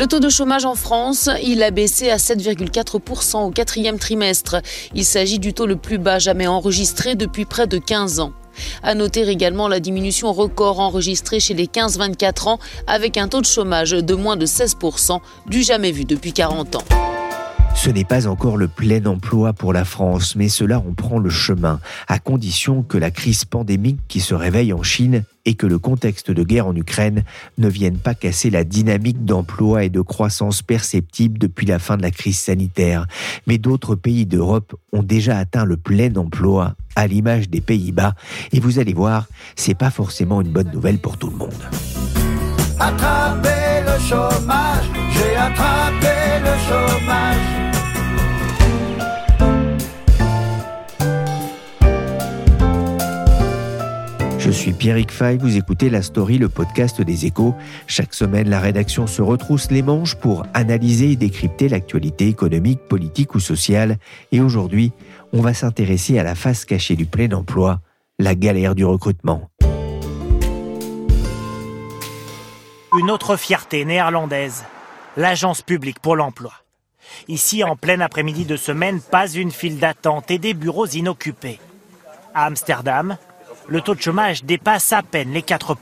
Le 0.00 0.06
taux 0.06 0.18
de 0.18 0.30
chômage 0.30 0.64
en 0.64 0.76
France, 0.76 1.28
il 1.42 1.62
a 1.62 1.70
baissé 1.70 2.08
à 2.08 2.16
7,4% 2.16 3.44
au 3.44 3.50
quatrième 3.50 3.98
trimestre. 3.98 4.56
Il 4.94 5.04
s'agit 5.04 5.38
du 5.38 5.52
taux 5.52 5.66
le 5.66 5.76
plus 5.76 5.98
bas 5.98 6.18
jamais 6.18 6.46
enregistré 6.46 7.16
depuis 7.16 7.44
près 7.44 7.66
de 7.66 7.76
15 7.76 8.18
ans. 8.20 8.32
À 8.82 8.94
noter 8.94 9.28
également 9.28 9.68
la 9.68 9.78
diminution 9.78 10.32
record 10.32 10.80
enregistrée 10.80 11.38
chez 11.38 11.52
les 11.52 11.66
15-24 11.66 12.48
ans 12.48 12.58
avec 12.86 13.18
un 13.18 13.28
taux 13.28 13.42
de 13.42 13.46
chômage 13.46 13.90
de 13.90 14.14
moins 14.14 14.38
de 14.38 14.46
16% 14.46 15.18
du 15.48 15.62
jamais 15.62 15.92
vu 15.92 16.06
depuis 16.06 16.32
40 16.32 16.76
ans. 16.76 17.09
Ce 17.74 17.88
n'est 17.88 18.04
pas 18.04 18.26
encore 18.26 18.56
le 18.56 18.68
plein 18.68 19.04
emploi 19.06 19.52
pour 19.52 19.72
la 19.72 19.84
France, 19.84 20.36
mais 20.36 20.48
cela 20.48 20.78
en 20.78 20.92
prend 20.92 21.18
le 21.18 21.30
chemin, 21.30 21.80
à 22.08 22.18
condition 22.18 22.82
que 22.82 22.98
la 22.98 23.10
crise 23.10 23.44
pandémique 23.44 24.00
qui 24.06 24.20
se 24.20 24.34
réveille 24.34 24.72
en 24.72 24.82
Chine 24.82 25.24
et 25.46 25.54
que 25.54 25.66
le 25.66 25.78
contexte 25.78 26.30
de 26.30 26.42
guerre 26.42 26.66
en 26.66 26.76
Ukraine 26.76 27.24
ne 27.58 27.68
vienne 27.68 27.96
pas 27.96 28.14
casser 28.14 28.50
la 28.50 28.64
dynamique 28.64 29.24
d'emploi 29.24 29.84
et 29.84 29.88
de 29.88 30.02
croissance 30.02 30.62
perceptible 30.62 31.38
depuis 31.38 31.66
la 31.66 31.78
fin 31.78 31.96
de 31.96 32.02
la 32.02 32.10
crise 32.10 32.38
sanitaire. 32.38 33.06
Mais 33.46 33.56
d'autres 33.56 33.94
pays 33.94 34.26
d'Europe 34.26 34.74
ont 34.92 35.02
déjà 35.02 35.38
atteint 35.38 35.64
le 35.64 35.76
plein 35.78 36.14
emploi, 36.16 36.74
à 36.96 37.06
l'image 37.06 37.48
des 37.48 37.60
Pays-Bas, 37.62 38.14
et 38.52 38.60
vous 38.60 38.78
allez 38.78 38.94
voir, 38.94 39.26
c'est 39.56 39.74
pas 39.74 39.90
forcément 39.90 40.42
une 40.42 40.52
bonne 40.52 40.70
nouvelle 40.70 40.98
pour 40.98 41.16
tout 41.16 41.30
le 41.30 41.36
monde. 41.36 41.54
Chômage, 44.08 44.86
j'ai 45.12 45.36
attrapé 45.36 46.40
le 46.42 46.54
chômage. 46.68 47.60
Je 54.38 54.50
suis 54.50 54.72
Pierrick 54.72 55.12
Fay, 55.12 55.36
vous 55.36 55.56
écoutez 55.56 55.90
La 55.90 56.02
Story, 56.02 56.38
le 56.38 56.48
podcast 56.48 57.00
des 57.00 57.26
échos. 57.26 57.54
Chaque 57.86 58.14
semaine, 58.14 58.48
la 58.48 58.58
rédaction 58.58 59.06
se 59.06 59.22
retrousse 59.22 59.70
les 59.70 59.82
manches 59.82 60.16
pour 60.16 60.44
analyser 60.54 61.12
et 61.12 61.16
décrypter 61.16 61.68
l'actualité 61.68 62.26
économique, 62.26 62.80
politique 62.88 63.34
ou 63.36 63.38
sociale. 63.38 63.98
Et 64.32 64.40
aujourd'hui, 64.40 64.92
on 65.32 65.40
va 65.40 65.54
s'intéresser 65.54 66.18
à 66.18 66.24
la 66.24 66.34
face 66.34 66.64
cachée 66.64 66.96
du 66.96 67.06
plein 67.06 67.30
emploi, 67.30 67.80
la 68.18 68.34
galère 68.34 68.74
du 68.74 68.84
recrutement. 68.84 69.50
Une 72.98 73.12
autre 73.12 73.36
fierté 73.36 73.84
néerlandaise, 73.84 74.64
l'Agence 75.16 75.62
publique 75.62 76.00
pour 76.00 76.16
l'emploi. 76.16 76.52
Ici, 77.28 77.62
en 77.62 77.76
plein 77.76 78.00
après-midi 78.00 78.44
de 78.44 78.56
semaine, 78.56 79.00
pas 79.00 79.28
une 79.28 79.52
file 79.52 79.78
d'attente 79.78 80.28
et 80.32 80.38
des 80.38 80.54
bureaux 80.54 80.86
inoccupés. 80.86 81.60
À 82.34 82.46
Amsterdam, 82.46 83.16
le 83.70 83.80
taux 83.80 83.94
de 83.94 84.00
chômage 84.00 84.44
dépasse 84.44 84.92
à 84.92 85.00
peine 85.02 85.30
les 85.32 85.42
4%. 85.42 85.76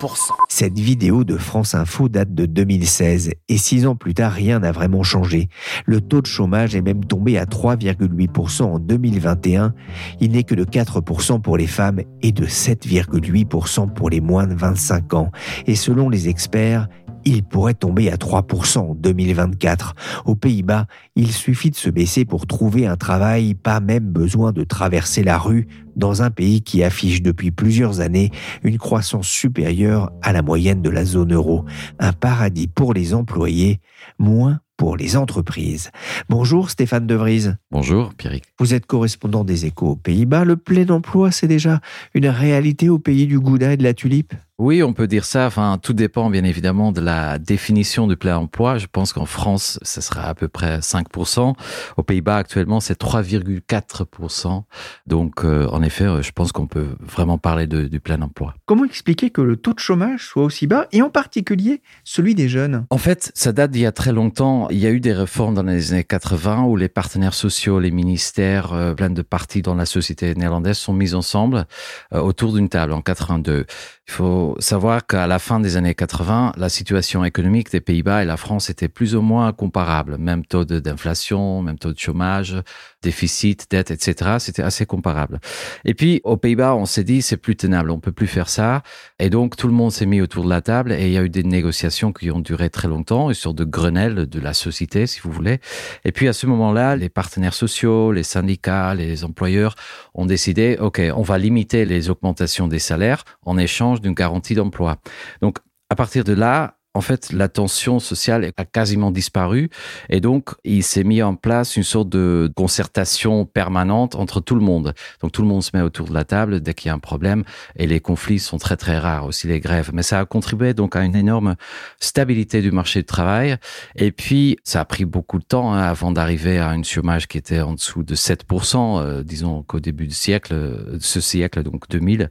Cette 0.51 0.79
vidéo 0.79 1.25
de 1.25 1.39
France 1.39 1.75
Info 1.75 2.11
date 2.11 2.35
de 2.35 2.45
2016 2.45 3.31
et 3.49 3.57
six 3.57 3.87
ans 3.87 3.97
plus 3.97 4.13
tard, 4.13 4.33
rien 4.33 4.59
n'a 4.59 4.73
vraiment 4.73 5.03
changé. 5.03 5.49
Le 5.87 6.03
taux 6.03 6.21
de 6.21 6.27
chômage 6.27 6.77
est 6.77 6.83
même 6.83 7.07
tombé 7.07 7.39
à 7.39 7.47
3,8% 7.47 8.63
en 8.65 8.79
2021. 8.79 9.73
Il 10.21 10.33
n'est 10.33 10.43
que 10.43 10.55
de 10.55 10.65
4% 10.65 11.41
pour 11.41 11.57
les 11.57 11.67
femmes 11.67 12.03
et 12.21 12.31
de 12.31 12.45
7,8% 12.45 13.95
pour 13.95 14.11
les 14.11 14.21
moins 14.21 14.47
de 14.47 14.55
25 14.55 15.15
ans. 15.15 15.33
Et 15.67 15.75
selon 15.75 16.11
les 16.11 16.29
experts, 16.29 16.89
il 17.29 17.43
pourrait 17.43 17.75
tomber 17.75 18.11
à 18.11 18.17
3% 18.17 18.79
en 18.79 18.95
2024. 18.95 19.95
Aux 20.25 20.35
Pays-Bas, 20.35 20.87
il 21.15 21.31
suffit 21.33 21.71
de 21.71 21.77
se 21.77 21.91
baisser 21.91 22.25
pour 22.25 22.47
trouver 22.47 22.87
un 22.87 22.97
travail, 22.97 23.55
pas 23.55 23.81
même 23.81 24.05
besoin 24.05 24.53
de 24.53 24.65
traverser 24.65 25.23
la 25.23 25.39
rue, 25.39 25.69
dans 25.95 26.23
un 26.23 26.31
pays 26.31 26.63
qui 26.63 26.83
affiche 26.83 27.23
depuis 27.23 27.51
plusieurs 27.51 28.01
années 28.01 28.31
une 28.63 28.79
croissance 28.79 29.29
supérieure 29.29 30.11
à 30.23 30.33
la 30.33 30.43
moyenne 30.43 30.81
de 30.81 30.91
la 30.91 31.05
zone 31.05 31.35
euro. 31.35 31.65
Un 31.99 32.13
paradis 32.13 32.69
pour 32.69 32.95
les 32.95 33.15
employés, 33.15 33.81
moins 34.19 34.61
pour 34.77 34.97
les 34.97 35.17
entreprises. 35.17 35.91
Bonjour 36.29 36.71
Stéphane 36.71 37.07
De 37.07 37.15
Vries. 37.15 37.49
Bonjour 37.71 38.15
Pierrick. 38.15 38.45
Vous 38.61 38.75
êtes 38.75 38.87
correspondant 38.87 39.45
des 39.45 39.67
échos 39.67 39.89
aux 39.89 39.97
Pays-Bas. 39.97 40.45
Le 40.45 40.57
plein 40.57 40.89
emploi, 40.89 41.33
c'est 41.33 41.49
déjà 41.49 41.81
une 42.15 42.29
réalité 42.29 42.89
au 42.89 42.99
pays 42.99 43.27
du 43.27 43.41
gouda 43.41 43.73
et 43.73 43.77
de 43.77 43.83
la 43.83 43.93
tulipe? 43.93 44.35
Oui, 44.59 44.83
on 44.83 44.93
peut 44.93 45.07
dire 45.07 45.25
ça. 45.25 45.47
Enfin, 45.47 45.79
tout 45.81 45.93
dépend 45.93 46.31
bien 46.31 46.43
évidemment 46.43 46.91
de 46.91 47.01
la 47.01 47.39
définition 47.39 48.07
du 48.07 48.17
plein 48.17 48.37
emploi. 48.37 48.79
Je 48.79 48.87
pense 48.91 49.13
qu'en 49.13 49.25
France, 49.25 49.79
ce 49.83 50.01
sera 50.01 50.23
à 50.23 50.35
peu 50.35 50.49
près 50.49 50.81
5%. 50.81 51.55
Aux 51.97 52.03
Pays-Bas, 52.03 52.37
actuellement, 52.37 52.81
c'est 52.81 53.01
3,4%. 53.01 54.65
Donc, 55.07 55.45
euh, 55.45 55.69
en 55.69 55.83
effet, 55.83 56.07
je 56.23 56.33
pense 56.33 56.51
qu'on 56.51 56.67
peut 56.67 56.89
vraiment 57.01 57.39
parler 57.39 57.69
de, 57.69 57.85
du 57.85 58.01
plein 58.01 58.21
emploi. 58.21 58.55
Comment 58.67 58.85
expliquer 58.85 59.31
que 59.31 59.41
le 59.41 59.57
taux 59.57 59.75
de 59.75 59.79
chômage 59.79 60.27
soit 60.27 60.43
aussi 60.43 60.67
bas, 60.67 60.89
et 60.91 61.03
en 61.03 61.11
particulier 61.11 61.81
celui 62.03 62.35
des 62.35 62.49
jeunes? 62.49 62.87
En 62.91 62.99
fait, 62.99 63.31
ça 63.35 63.53
date 63.53 63.71
d'il 63.71 63.83
y 63.83 63.87
a 63.87 63.93
très 63.93 64.13
longtemps. 64.13 64.69
Il 64.71 64.79
y 64.79 64.87
a 64.87 64.91
eu 64.91 65.01
des 65.01 65.13
réformes 65.13 65.55
dans 65.55 65.63
les 65.63 65.93
années 65.93 66.05
80 66.05 66.65
où 66.65 66.77
les 66.77 66.89
partenaires 66.89 67.35
sociaux, 67.35 67.79
les 67.79 67.91
ministères, 67.93 68.73
euh, 68.73 68.95
plein 68.95 69.11
de 69.11 69.23
partis 69.23 69.63
dans 69.63 69.75
la 69.75 69.87
société 69.87 70.35
néerlandaise 70.35 70.79
sont 70.79 70.93
mis 70.93 71.15
ensemble 71.15 71.67
euh, 72.13 72.21
autour 72.21 72.53
d'une 72.53 72.69
table 72.69 72.93
en 72.93 73.03
82. 73.03 73.67
Il 74.09 74.13
faut 74.13 74.48
savoir 74.59 75.07
qu'à 75.07 75.27
la 75.27 75.39
fin 75.39 75.61
des 75.61 75.77
années 75.77 75.95
80, 75.95 76.53
la 76.57 76.69
situation 76.69 77.25
économique 77.25 77.71
des 77.71 77.81
Pays-Bas 77.81 78.23
et 78.23 78.27
la 78.27 78.37
France 78.37 78.71
était 78.71 78.89
plus 78.89 79.15
ou 79.15 79.21
moins 79.21 79.53
comparable. 79.53 80.19
Même 80.19 80.45
taux 80.45 80.65
d'inflation, 80.65 81.63
même 81.63 81.79
taux 81.79 81.93
de 81.93 81.99
chômage, 81.99 82.57
déficit, 83.03 83.67
dette, 83.71 83.91
etc. 83.91 84.37
C'était 84.39 84.63
assez 84.63 84.87
comparable. 84.87 85.41
Et 85.85 85.95
puis, 85.95 86.21
aux 86.25 86.37
Pays-Bas, 86.37 86.75
on 86.75 86.87
s'est 86.87 87.05
dit, 87.05 87.23
c'est 87.23 87.37
plus 87.37 87.57
tenable, 87.57 87.91
on 87.91 88.01
peut 88.01 88.13
plus 88.13 88.27
faire 88.27 88.49
ça. 88.49 88.83
Et 89.19 89.31
donc, 89.31 89.57
tout 89.57 89.69
le 89.69 89.75
monde 89.75 89.93
s'est 89.93 90.07
mis 90.07 90.21
autour 90.21 90.45
de 90.45 90.51
la 90.51 90.61
table 90.61 90.93
et 90.93 91.07
il 91.07 91.13
y 91.13 91.19
a 91.19 91.23
eu 91.23 91.29
des 91.29 91.43
négociations 91.43 92.13
qui 92.13 92.31
ont 92.31 92.41
duré 92.41 92.71
très 92.71 92.89
longtemps, 92.89 93.31
et 93.31 93.35
sur 93.35 93.55
de 93.55 93.65
Grenelle 93.65 94.27
de 94.27 94.41
la 94.41 94.55
société, 94.55 95.07
si 95.07 95.21
vous 95.21 95.31
voulez. 95.31 95.61
Et 96.05 96.13
puis, 96.13 96.29
à 96.29 96.33
ce 96.33 96.47
moment-là, 96.47 96.97
les 96.97 97.09
partenaires 97.09 97.55
sociaux, 97.55 98.13
les 98.13 98.23
syndicats, 98.23 98.95
les 98.95 99.25
employeurs 99.25 99.75
ont 100.15 100.27
décidé, 100.27 100.77
OK, 100.81 101.01
on 101.15 101.23
va 101.23 101.39
limiter 101.39 101.85
les 101.85 102.11
augmentations 102.11 102.69
des 102.69 102.79
salaires 102.79 103.25
en 103.45 103.59
échange 103.59 104.01
d'une 104.01 104.15
garantie 104.15 104.38
d'emploi. 104.41 104.97
Donc, 105.43 105.59
à 105.91 105.95
partir 105.95 106.25
de 106.25 106.33
là, 106.33 106.79
en 106.95 107.01
fait, 107.01 107.33
la 107.33 107.49
tension 107.49 108.01
sociale 108.01 108.51
a 108.57 108.65
quasiment 108.65 109.13
disparu 109.13 109.71
et 110.09 110.21
donc 110.21 110.51
il 110.65 110.83
s'est 110.83 111.05
mis 111.05 111.23
en 111.23 111.37
place 111.37 111.77
une 111.77 111.85
sorte 111.85 112.09
de 112.09 112.51
concertation 112.57 113.45
permanente 113.45 114.17
entre 114.17 114.41
tout 114.41 114.57
le 114.57 114.63
monde. 114.63 114.95
Donc 115.21 115.31
tout 115.31 115.43
le 115.43 115.49
monde 115.49 115.63
se 115.63 115.71
met 115.75 115.83
autour 115.83 116.09
de 116.09 116.15
la 116.15 116.25
table 116.25 116.61
dès 116.61 116.75
qu'il 116.75 116.89
y 116.89 116.91
a 116.91 116.95
un 116.95 116.99
problème 116.99 117.45
et 117.77 117.87
les 117.87 118.01
conflits 118.01 118.41
sont 118.41 118.59
très 118.59 118.77
très 118.77 118.99
rares, 118.99 119.27
aussi 119.27 119.47
les 119.47 119.61
grèves. 119.61 119.91
Mais 119.93 120.03
ça 120.03 120.19
a 120.19 120.25
contribué 120.25 120.75
donc 120.75 120.97
à 120.97 121.05
une 121.05 121.15
énorme 121.15 121.55
stabilité 122.01 122.63
du 122.63 122.73
marché 122.73 123.01
du 123.01 123.07
travail 123.07 123.59
et 123.95 124.11
puis 124.11 124.57
ça 124.65 124.81
a 124.81 124.85
pris 124.85 125.05
beaucoup 125.05 125.39
de 125.39 125.45
temps 125.45 125.73
hein, 125.75 125.83
avant 125.83 126.11
d'arriver 126.11 126.59
à 126.59 126.75
une 126.75 126.85
chômage 126.85 127.29
qui 127.29 127.39
était 127.39 127.61
en 127.61 127.75
dessous 127.75 128.03
de 128.03 128.17
7%, 128.17 129.01
euh, 129.01 129.23
disons 129.23 129.63
qu'au 129.63 129.79
début 129.79 130.09
du 130.09 130.15
siècle, 130.15 130.53
de 130.55 130.99
ce 131.01 131.21
siècle, 131.21 131.63
donc 131.63 131.89
2000 131.91 132.31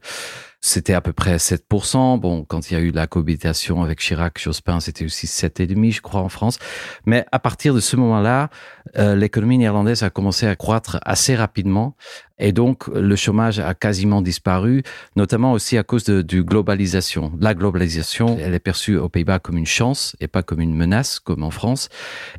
c'était 0.61 0.93
à 0.93 1.01
peu 1.01 1.13
près 1.13 1.37
7%. 1.37 2.19
Bon, 2.19 2.43
quand 2.43 2.69
il 2.69 2.73
y 2.73 2.77
a 2.77 2.79
eu 2.79 2.91
la 2.91 3.07
cohabitation 3.07 3.83
avec 3.83 3.99
Chirac, 3.99 4.39
Jospin, 4.39 4.79
c'était 4.79 5.05
aussi 5.05 5.27
7,5, 5.27 5.91
je 5.91 6.01
crois, 6.01 6.21
en 6.21 6.29
France. 6.29 6.59
Mais 7.05 7.25
à 7.31 7.39
partir 7.39 7.73
de 7.73 7.79
ce 7.79 7.95
moment-là, 7.95 8.49
euh, 8.97 9.15
l'économie 9.15 9.57
néerlandaise 9.57 10.03
a 10.03 10.09
commencé 10.09 10.47
à 10.47 10.55
croître 10.55 10.99
assez 11.03 11.35
rapidement. 11.35 11.95
Et 12.39 12.51
donc, 12.51 12.87
le 12.87 13.15
chômage 13.15 13.59
a 13.59 13.73
quasiment 13.73 14.21
disparu, 14.21 14.83
notamment 15.15 15.53
aussi 15.53 15.77
à 15.77 15.83
cause 15.83 16.03
de, 16.03 16.21
du 16.21 16.43
globalisation. 16.43 17.31
La 17.39 17.53
globalisation, 17.53 18.37
elle 18.39 18.53
est 18.53 18.59
perçue 18.59 18.97
aux 18.97 19.09
Pays-Bas 19.09 19.39
comme 19.39 19.57
une 19.57 19.65
chance 19.65 20.15
et 20.19 20.27
pas 20.27 20.43
comme 20.43 20.61
une 20.61 20.75
menace, 20.75 21.19
comme 21.19 21.43
en 21.43 21.51
France. 21.51 21.89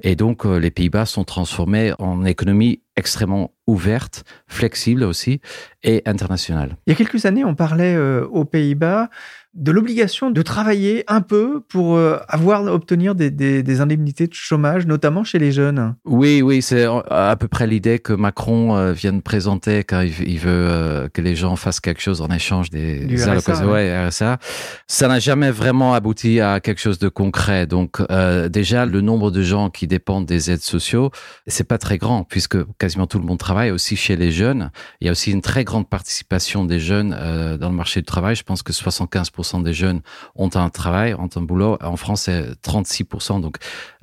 Et 0.03 0.15
donc, 0.15 0.47
euh, 0.47 0.59
les 0.59 0.71
Pays-Bas 0.71 1.07
sont 1.07 1.25
transformés 1.25 1.93
en 1.99 2.25
économie 2.25 2.83
extrêmement 2.97 3.53
ouverte, 3.67 4.25
flexible 4.49 5.05
aussi, 5.05 5.41
et 5.83 6.03
internationale. 6.07 6.77
Il 6.87 6.91
y 6.91 6.93
a 6.93 6.97
quelques 6.97 7.27
années, 7.27 7.45
on 7.45 7.55
parlait 7.55 7.95
euh, 7.95 8.27
aux 8.27 8.45
Pays-Bas 8.45 9.09
de 9.55 9.73
l'obligation 9.73 10.31
de 10.31 10.43
travailler 10.43 11.05
un 11.09 11.21
peu 11.21 11.61
pour 11.69 11.97
euh, 11.97 12.19
avoir, 12.29 12.65
obtenir 12.67 13.15
des, 13.15 13.31
des, 13.31 13.63
des, 13.63 13.81
indemnités 13.81 14.27
de 14.27 14.35
chômage, 14.35 14.87
notamment 14.87 15.25
chez 15.25 15.39
les 15.39 15.53
jeunes. 15.53 15.95
Oui, 16.05 16.43
oui, 16.43 16.63
c'est 16.63 16.87
à 17.11 17.35
peu 17.37 17.49
près 17.49 17.67
l'idée 17.67 17.99
que 17.99 18.13
Macron 18.13 18.77
euh, 18.77 18.93
vient 18.93 19.13
de 19.13 19.21
présenter 19.21 19.85
quand 19.85 20.03
il, 20.03 20.39
veut 20.39 20.51
euh, 20.51 21.09
que 21.09 21.23
les 21.23 21.35
gens 21.35 21.57
fassent 21.57 21.81
quelque 21.81 22.03
chose 22.03 22.21
en 22.21 22.29
échange 22.29 22.71
des, 22.71 23.05
du 23.07 23.21
allocations. 23.23 23.71
Ouais, 23.71 24.09
RSA. 24.09 24.39
Ça 24.87 25.09
n'a 25.09 25.19
jamais 25.19 25.51
vraiment 25.51 25.95
abouti 25.95 26.41
à 26.41 26.61
quelque 26.61 26.81
chose 26.81 26.99
de 26.99 27.09
concret. 27.09 27.67
Donc 27.67 28.01
euh, 28.11 28.49
déjà, 28.49 28.87
le 28.87 29.01
nombre 29.01 29.31
de 29.31 29.43
gens 29.43 29.71
qui 29.71 29.87
dépendent 29.87 30.27
des 30.27 30.51
aides 30.51 30.61
sociaux, 30.61 31.11
c'est 31.47 31.67
pas 31.67 31.79
très 31.79 31.99
grand 31.99 32.25
puisque 32.25 32.59
quasiment 32.79 33.07
tout 33.07 33.19
le 33.19 33.25
monde 33.25 33.39
travaille 33.39 33.71
aussi 33.71 33.97
chez 33.97 34.17
les 34.17 34.31
jeunes. 34.31 34.71
Il 35.01 35.07
y 35.07 35.09
a 35.09 35.13
aussi 35.13 35.33
une 35.33 35.43
très 35.43 35.65
grande 35.65 35.89
participation 35.89 36.65
des 36.65 36.81
jeunes 36.81 37.17
euh, 37.19 37.57
dans 37.57 37.71
le 37.71 37.77
marché 37.77 38.01
du 38.01 38.07
travail. 38.07 38.37
Je 38.37 38.43
pense 38.43 38.63
que 38.63 38.73
75% 38.73 39.38
des 39.63 39.73
jeunes 39.73 40.01
ont 40.35 40.51
un 40.55 40.71
travail, 40.71 41.15
ont 41.15 41.29
un 41.35 41.43
boulot. 41.43 41.79
En 41.83 41.97
France, 41.97 42.23
c'est 42.23 42.53
36%. 42.63 43.41
Donc 43.41 43.59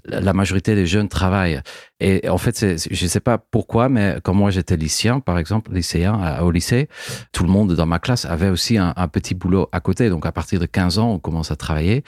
la 0.05 0.33
majorité 0.33 0.75
des 0.75 0.85
jeunes 0.85 1.09
travaillent. 1.09 1.61
Et 1.99 2.29
en 2.29 2.37
fait, 2.37 2.59
je 2.59 3.03
ne 3.03 3.09
sais 3.09 3.19
pas 3.19 3.37
pourquoi, 3.37 3.89
mais 3.89 4.17
quand 4.23 4.33
moi 4.33 4.51
j'étais 4.51 4.77
lycéen, 4.77 5.19
par 5.19 5.39
exemple, 5.39 5.73
lycéen 5.73 6.39
au 6.41 6.51
lycée, 6.51 6.89
tout 7.31 7.43
le 7.43 7.49
monde 7.49 7.73
dans 7.73 7.85
ma 7.85 7.99
classe 7.99 8.25
avait 8.25 8.49
aussi 8.49 8.77
un, 8.77 8.93
un, 8.95 9.07
petit 9.07 9.33
boulot 9.33 9.69
à 9.71 9.79
côté. 9.79 10.09
Donc 10.09 10.25
à 10.25 10.31
partir 10.31 10.59
de 10.59 10.65
15 10.65 10.99
ans, 10.99 11.11
on 11.11 11.19
commence 11.19 11.51
à 11.51 11.55
travailler. 11.55 12.03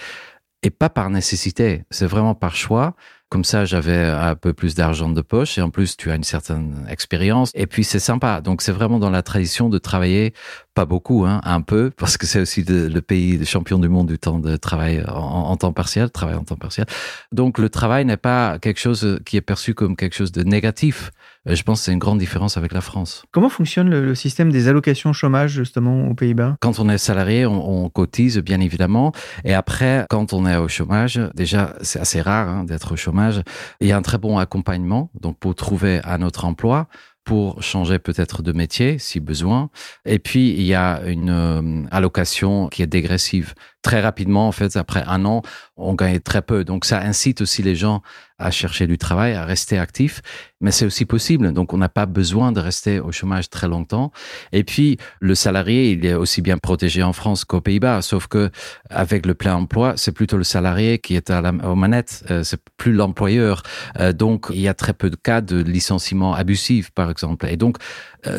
Et 0.64 0.70
pas 0.70 0.90
par 0.90 1.10
nécessité, 1.10 1.84
c'est 1.92 2.08
vraiment 2.08 2.34
par 2.34 2.56
choix. 2.56 2.96
Comme 3.30 3.44
ça, 3.44 3.66
j'avais 3.66 4.06
un 4.06 4.36
peu 4.36 4.54
plus 4.54 4.74
d'argent 4.74 5.10
de 5.10 5.22
poche 5.22 5.58
et 5.58 5.62
en 5.62 5.70
plus, 5.70 5.98
tu 5.98 6.12
as 6.12 6.16
une 6.16 6.24
certaine 6.24 6.88
expérience. 6.90 7.52
Et 7.56 7.68
puis, 7.68 7.84
c'est 7.84 8.00
sympa. 8.00 8.40
Donc, 8.40 8.62
c'est 8.62 8.72
vraiment 8.72 9.00
dans 9.00 9.10
la 9.10 9.22
tradition 9.22 9.68
de 9.68 9.78
travailler, 9.78 10.34
pas 10.78 10.86
beaucoup, 10.86 11.26
hein, 11.26 11.42
un 11.44 11.62
peu, 11.62 11.90
parce 11.90 12.18
que 12.18 12.28
c'est 12.28 12.40
aussi 12.40 12.64
le 12.64 13.00
pays 13.02 13.40
des 13.40 13.46
champions 13.46 13.80
du 13.80 13.90
monde 13.90 14.06
du 14.06 14.20
temps 14.20 14.38
de 14.38 14.58
travail 14.58 15.04
en, 15.08 15.50
en, 15.50 15.58
temps 15.58 15.74
partiel, 15.74 16.12
travail 16.12 16.36
en 16.36 16.44
temps 16.44 16.56
partiel. 16.56 16.86
Donc, 17.32 17.58
le 17.58 17.68
travail 17.68 18.06
n'est 18.06 18.16
pas 18.16 18.60
quelque 18.60 18.80
chose 18.80 19.20
qui 19.26 19.38
est 19.38 19.42
perçu 19.42 19.74
comme 19.74 19.96
quelque 19.96 20.14
chose 20.14 20.32
de 20.32 20.44
négatif. 20.44 21.10
Euh, 21.50 21.56
je 21.56 21.64
pense 21.64 21.80
que 21.80 21.86
c'est 21.86 21.94
une 21.94 21.98
grande 21.98 22.20
différence 22.20 22.58
avec 22.58 22.74
la 22.74 22.82
France. 22.82 23.24
Comment 23.32 23.50
fonctionne 23.50 23.90
le, 23.90 24.06
le 24.06 24.14
système 24.14 24.52
des 24.52 24.68
allocations 24.68 25.14
chômage 25.14 25.54
justement 25.54 26.10
aux 26.10 26.14
Pays-Bas? 26.14 26.58
Quand 26.62 26.80
on 26.80 26.90
est 26.90 27.00
salarié, 27.00 27.48
on, 27.48 27.86
on, 27.86 27.90
cotise 27.90 28.38
bien 28.38 28.60
évidemment. 28.60 29.14
Et 29.46 29.56
après, 29.56 30.06
quand 30.12 30.32
on 30.32 30.46
est 30.46 30.58
au 30.58 30.68
chômage, 30.68 31.20
déjà 31.34 31.74
c'est 31.82 32.00
assez 32.00 32.22
rare 32.22 32.50
hein, 32.50 32.64
d'être 32.66 32.94
au 32.94 32.98
chômage. 32.98 33.42
Il 33.82 33.88
y 33.88 33.94
a 33.94 33.98
un 33.98 34.04
très 34.04 34.20
bon 34.20 34.38
accompagnement 34.38 35.10
donc 35.20 35.40
pour 35.40 35.56
trouver 35.56 36.02
un 36.04 36.22
autre 36.22 36.46
emploi 36.46 36.88
pour 37.28 37.62
changer 37.62 38.00
peut-être 38.00 38.42
de 38.42 38.54
métier 38.54 39.00
si 39.00 39.20
besoin. 39.20 39.70
Et 40.06 40.18
puis, 40.18 40.52
il 40.52 40.64
y 40.64 40.74
a 40.74 41.02
une 41.06 41.30
euh, 41.30 41.86
allocation 41.92 42.70
qui 42.70 42.84
est 42.84 42.88
dégressive. 42.88 43.54
Très 43.88 44.02
rapidement, 44.02 44.50
en 44.50 44.52
fait, 44.52 44.76
après 44.76 45.02
un 45.08 45.24
an, 45.24 45.44
on 45.78 45.94
gagne 45.94 46.20
très 46.20 46.42
peu. 46.42 46.66
Donc, 46.66 46.84
ça 46.84 47.00
incite 47.00 47.40
aussi 47.40 47.64
les 47.64 47.74
gens 47.74 48.02
à 48.38 48.52
chercher 48.52 48.86
du 48.86 48.98
travail, 48.98 49.34
à 49.34 49.46
rester 49.46 49.80
actifs. 49.80 50.22
Mais 50.60 50.72
c'est 50.72 50.86
aussi 50.86 51.06
possible. 51.06 51.54
Donc, 51.54 51.72
on 51.72 51.78
n'a 51.78 51.88
pas 51.88 52.06
besoin 52.06 52.52
de 52.52 52.60
rester 52.60 53.00
au 53.00 53.14
chômage 53.14 53.50
très 53.50 53.70
longtemps. 53.70 54.12
Et 54.52 54.66
puis, 54.66 54.98
le 55.22 55.36
salarié, 55.36 55.92
il 55.92 56.06
est 56.06 56.16
aussi 56.16 56.42
bien 56.42 56.58
protégé 56.58 57.02
en 57.02 57.14
France 57.14 57.46
qu'aux 57.46 57.62
Pays-Bas. 57.62 58.02
Sauf 58.02 58.28
que, 58.28 58.52
avec 58.90 59.26
le 59.26 59.36
plein 59.36 59.56
emploi, 59.56 59.94
c'est 59.96 60.12
plutôt 60.12 60.36
le 60.36 60.44
salarié 60.44 61.00
qui 61.00 61.16
est 61.16 61.30
à 61.30 61.40
la, 61.40 61.52
aux 61.52 61.76
manettes. 61.76 62.26
Euh, 62.30 62.44
c'est 62.44 62.60
plus 62.76 62.92
l'employeur. 62.92 63.64
Euh, 64.02 64.12
donc, 64.12 64.48
il 64.52 64.60
y 64.60 64.68
a 64.68 64.74
très 64.74 64.94
peu 64.94 65.10
de 65.10 65.16
cas 65.16 65.40
de 65.40 65.62
licenciement 65.62 66.34
abusif, 66.34 66.92
par 66.92 67.10
exemple. 67.10 67.48
Et 67.48 67.56
donc, 67.56 67.78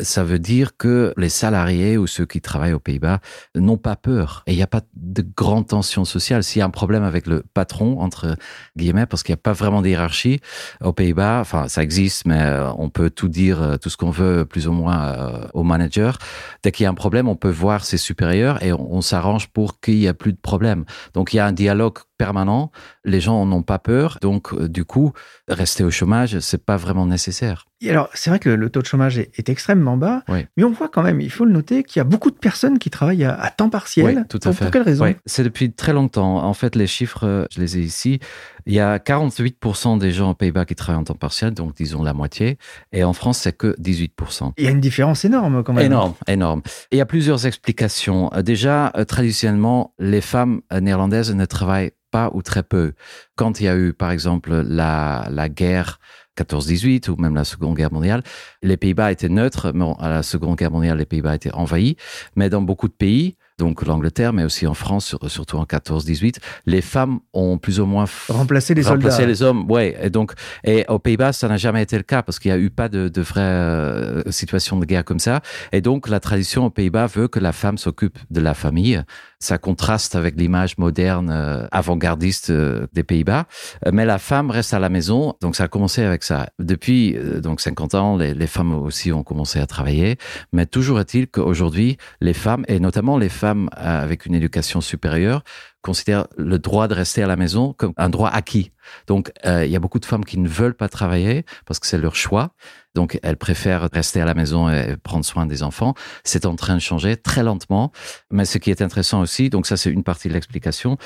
ça 0.03 0.23
veut 0.23 0.39
dire 0.39 0.77
que 0.77 1.13
les 1.17 1.29
salariés 1.29 1.97
ou 1.97 2.07
ceux 2.07 2.25
qui 2.25 2.41
travaillent 2.41 2.73
aux 2.73 2.79
Pays-Bas 2.79 3.19
n'ont 3.55 3.77
pas 3.77 3.95
peur. 3.95 4.43
Et 4.47 4.53
il 4.53 4.55
n'y 4.55 4.63
a 4.63 4.67
pas 4.67 4.81
de 4.95 5.25
grande 5.35 5.67
tension 5.67 6.05
sociale. 6.05 6.43
S'il 6.43 6.59
y 6.59 6.61
a 6.61 6.65
un 6.65 6.69
problème 6.69 7.03
avec 7.03 7.27
le 7.27 7.43
patron, 7.53 7.99
entre 7.99 8.35
guillemets, 8.77 9.05
parce 9.05 9.23
qu'il 9.23 9.33
n'y 9.33 9.39
a 9.39 9.41
pas 9.41 9.53
vraiment 9.53 9.81
de 9.81 9.89
hiérarchie 9.89 10.39
aux 10.83 10.93
Pays-Bas, 10.93 11.39
enfin, 11.41 11.67
ça 11.67 11.83
existe, 11.83 12.25
mais 12.25 12.41
euh, 12.41 12.71
on 12.77 12.89
peut 12.89 13.09
tout 13.09 13.29
dire, 13.29 13.61
euh, 13.61 13.77
tout 13.77 13.89
ce 13.89 13.97
qu'on 13.97 14.11
veut, 14.11 14.45
plus 14.45 14.67
ou 14.67 14.73
moins 14.73 15.49
au 15.53 15.63
manager. 15.63 16.17
Dès 16.63 16.71
qu'il 16.71 16.83
y 16.83 16.87
a 16.87 16.89
un 16.89 16.95
problème, 16.95 17.27
on 17.27 17.35
peut 17.35 17.49
voir 17.49 17.85
ses 17.85 17.97
supérieurs 17.97 18.63
et 18.63 18.73
on, 18.73 18.93
on 18.93 19.01
s'arrange 19.01 19.47
pour 19.47 19.79
qu'il 19.79 19.95
n'y 19.95 20.05
ait 20.05 20.13
plus 20.13 20.33
de 20.33 20.39
problème. 20.39 20.85
Donc, 21.13 21.33
il 21.33 21.37
y 21.37 21.39
a 21.39 21.45
un 21.45 21.51
dialogue 21.51 21.99
permanent. 22.19 22.71
Les 23.03 23.21
gens 23.21 23.43
n'ont 23.47 23.63
pas 23.63 23.79
peur. 23.79 24.19
Donc, 24.21 24.55
du 24.67 24.85
coup, 24.85 25.13
rester 25.47 25.83
au 25.83 25.89
chômage, 25.89 26.37
c'est 26.39 26.63
pas 26.63 26.77
vraiment 26.77 27.07
nécessaire. 27.07 27.65
Et 27.81 27.89
alors, 27.89 28.09
c'est 28.13 28.29
vrai 28.29 28.39
que 28.39 28.49
le, 28.49 28.57
le, 28.57 28.69
taux 28.69 28.81
de 28.81 28.85
chômage 28.85 29.17
est, 29.17 29.31
est 29.39 29.47
extrêmement 29.47 29.95
bas, 29.95 30.23
oui. 30.27 30.45
mais 30.57 30.65
on 30.65 30.71
voit 30.71 30.89
quand 30.89 31.01
même, 31.01 31.21
il 31.21 31.31
faut 31.31 31.45
le 31.45 31.51
noter, 31.51 31.83
qu'il 31.83 32.01
y 32.01 32.01
a 32.01 32.03
beaucoup 32.03 32.29
de 32.29 32.35
personnes 32.35 32.77
qui 32.77 32.89
travaillent 32.89 33.23
à, 33.23 33.33
à 33.39 33.49
temps 33.51 33.69
partiel. 33.69 34.17
Oui, 34.17 34.23
tout 34.27 34.37
à 34.43 34.49
pour, 34.49 34.53
fait. 34.53 34.65
Pour 34.65 34.71
quelle 34.71 34.81
raison? 34.81 35.05
Oui. 35.05 35.15
C'est 35.25 35.43
depuis 35.43 35.71
très 35.71 35.93
longtemps. 35.93 36.43
En 36.43 36.53
fait, 36.53 36.75
les 36.75 36.87
chiffres, 36.87 37.47
je 37.51 37.61
les 37.61 37.77
ai 37.77 37.81
ici. 37.81 38.19
Il 38.65 38.73
y 38.73 38.79
a 38.79 38.97
48% 38.97 39.97
des 39.97 40.11
gens 40.11 40.31
aux 40.31 40.35
Pays-Bas 40.35 40.65
qui 40.65 40.75
travaillent 40.75 41.01
en 41.01 41.03
temps 41.03 41.13
partiel, 41.13 41.53
donc 41.53 41.75
disons 41.75 42.03
la 42.03 42.13
moitié. 42.13 42.57
Et 42.91 43.03
en 43.03 43.13
France, 43.13 43.39
c'est 43.39 43.55
que 43.55 43.75
18%. 43.79 44.53
Il 44.57 44.65
y 44.65 44.67
a 44.67 44.71
une 44.71 44.79
différence 44.79 45.25
énorme 45.25 45.63
quand 45.63 45.73
même. 45.73 45.85
Énorme, 45.85 46.13
énorme. 46.27 46.61
Et 46.91 46.95
il 46.95 46.97
y 46.97 47.01
a 47.01 47.05
plusieurs 47.05 47.45
explications. 47.45 48.29
Déjà, 48.43 48.91
traditionnellement, 49.07 49.93
les 49.99 50.21
femmes 50.21 50.61
néerlandaises 50.71 51.33
ne 51.33 51.45
travaillent 51.45 51.91
pas 52.11 52.31
ou 52.33 52.41
très 52.41 52.63
peu. 52.63 52.93
Quand 53.35 53.59
il 53.59 53.65
y 53.65 53.67
a 53.67 53.75
eu, 53.75 53.93
par 53.93 54.11
exemple, 54.11 54.51
la, 54.61 55.27
la 55.31 55.49
guerre 55.49 55.99
14-18 56.37 57.09
ou 57.09 57.15
même 57.17 57.35
la 57.35 57.43
Seconde 57.43 57.75
Guerre 57.75 57.91
mondiale, 57.91 58.23
les 58.61 58.77
Pays-Bas 58.77 59.11
étaient 59.11 59.29
neutres. 59.29 59.71
Mais 59.73 59.85
à 59.99 60.09
la 60.09 60.23
Seconde 60.23 60.57
Guerre 60.57 60.71
mondiale, 60.71 60.97
les 60.97 61.05
Pays-Bas 61.05 61.35
étaient 61.35 61.53
envahis. 61.53 61.97
Mais 62.35 62.49
dans 62.49 62.61
beaucoup 62.61 62.87
de 62.87 62.93
pays, 62.93 63.35
donc 63.59 63.85
l'Angleterre, 63.85 64.33
mais 64.33 64.43
aussi 64.43 64.65
en 64.65 64.73
France, 64.73 65.15
surtout 65.27 65.57
en 65.57 65.65
14-18, 65.65 66.37
les 66.65 66.81
femmes 66.81 67.19
ont 67.33 67.57
plus 67.59 67.79
ou 67.79 67.85
moins 67.85 68.05
remplacé 68.29 68.73
les 68.73 68.81
remplacé 68.81 69.17
soldats. 69.17 69.27
les 69.27 69.43
hommes. 69.43 69.69
Ouais, 69.69 69.95
et 70.01 70.09
donc 70.09 70.33
et 70.63 70.85
aux 70.87 70.97
Pays-Bas, 70.97 71.33
ça 71.33 71.47
n'a 71.47 71.57
jamais 71.57 71.83
été 71.83 71.97
le 71.97 72.03
cas 72.03 72.23
parce 72.23 72.39
qu'il 72.39 72.51
n'y 72.51 72.57
a 72.57 72.59
eu 72.59 72.69
pas 72.69 72.89
de, 72.89 73.09
de 73.09 73.21
vraie 73.21 73.41
euh, 73.41 74.23
situation 74.31 74.79
de 74.79 74.85
guerre 74.85 75.03
comme 75.03 75.19
ça. 75.19 75.41
Et 75.73 75.81
donc 75.81 76.07
la 76.07 76.19
tradition 76.19 76.65
aux 76.65 76.69
Pays-Bas 76.69 77.07
veut 77.07 77.27
que 77.27 77.39
la 77.39 77.51
femme 77.51 77.77
s'occupe 77.77 78.17
de 78.31 78.39
la 78.39 78.53
famille. 78.53 79.03
Ça 79.39 79.57
contraste 79.57 80.15
avec 80.15 80.35
l'image 80.37 80.77
moderne, 80.77 81.29
euh, 81.31 81.67
avant-gardiste 81.71 82.49
euh, 82.49 82.87
des 82.93 83.03
Pays-Bas. 83.03 83.45
Mais 83.91 84.05
la 84.05 84.17
femme 84.19 84.51
reste 84.51 84.73
à 84.73 84.79
la 84.79 84.89
maison. 84.89 85.35
Donc 85.41 85.57
ça 85.57 85.65
a 85.65 85.67
commencé 85.67 86.01
avec 86.01 86.23
ça. 86.23 86.49
Depuis 86.59 87.17
donc 87.43 87.59
50 87.59 87.95
ans, 87.95 88.17
les, 88.17 88.33
les 88.33 88.47
femmes 88.47 88.73
aussi 88.73 89.11
ont 89.11 89.23
commencé 89.23 89.59
à 89.59 89.67
travailler. 89.67 90.17
Mais 90.53 90.65
toujours 90.65 90.99
est-il 91.01 91.27
qu'aujourd'hui, 91.27 91.97
les 92.21 92.33
femmes, 92.33 92.63
et 92.69 92.79
notamment 92.79 93.17
les 93.17 93.29
femmes 93.29 93.48
avec 93.71 94.25
une 94.25 94.35
éducation 94.35 94.81
supérieure, 94.81 95.43
considèrent 95.81 96.27
le 96.37 96.59
droit 96.59 96.87
de 96.87 96.93
rester 96.93 97.23
à 97.23 97.27
la 97.27 97.35
maison 97.35 97.73
comme 97.73 97.93
un 97.97 98.09
droit 98.09 98.29
acquis. 98.29 98.71
Donc, 99.07 99.31
euh, 99.45 99.65
il 99.65 99.71
y 99.71 99.75
a 99.75 99.79
beaucoup 99.79 99.99
de 99.99 100.05
femmes 100.05 100.25
qui 100.25 100.37
ne 100.39 100.47
veulent 100.47 100.75
pas 100.75 100.89
travailler 100.89 101.45
parce 101.65 101.79
que 101.79 101.87
c'est 101.87 101.97
leur 101.97 102.15
choix. 102.15 102.53
Donc, 102.95 103.19
elles 103.23 103.37
préfèrent 103.37 103.87
rester 103.91 104.19
à 104.19 104.25
la 104.25 104.33
maison 104.33 104.69
et 104.69 104.97
prendre 104.97 105.23
soin 105.23 105.45
des 105.45 105.63
enfants. 105.63 105.93
C'est 106.23 106.45
en 106.45 106.55
train 106.55 106.75
de 106.75 106.81
changer 106.81 107.15
très 107.15 107.43
lentement. 107.43 107.91
Mais 108.31 108.45
ce 108.45 108.57
qui 108.57 108.71
est 108.71 108.81
intéressant 108.81 109.21
aussi, 109.21 109.49
donc 109.49 109.67
ça 109.67 109.77
c'est 109.77 109.91
une 109.91 110.03
partie 110.03 110.27
de 110.27 110.33
l'explication, 110.33 110.97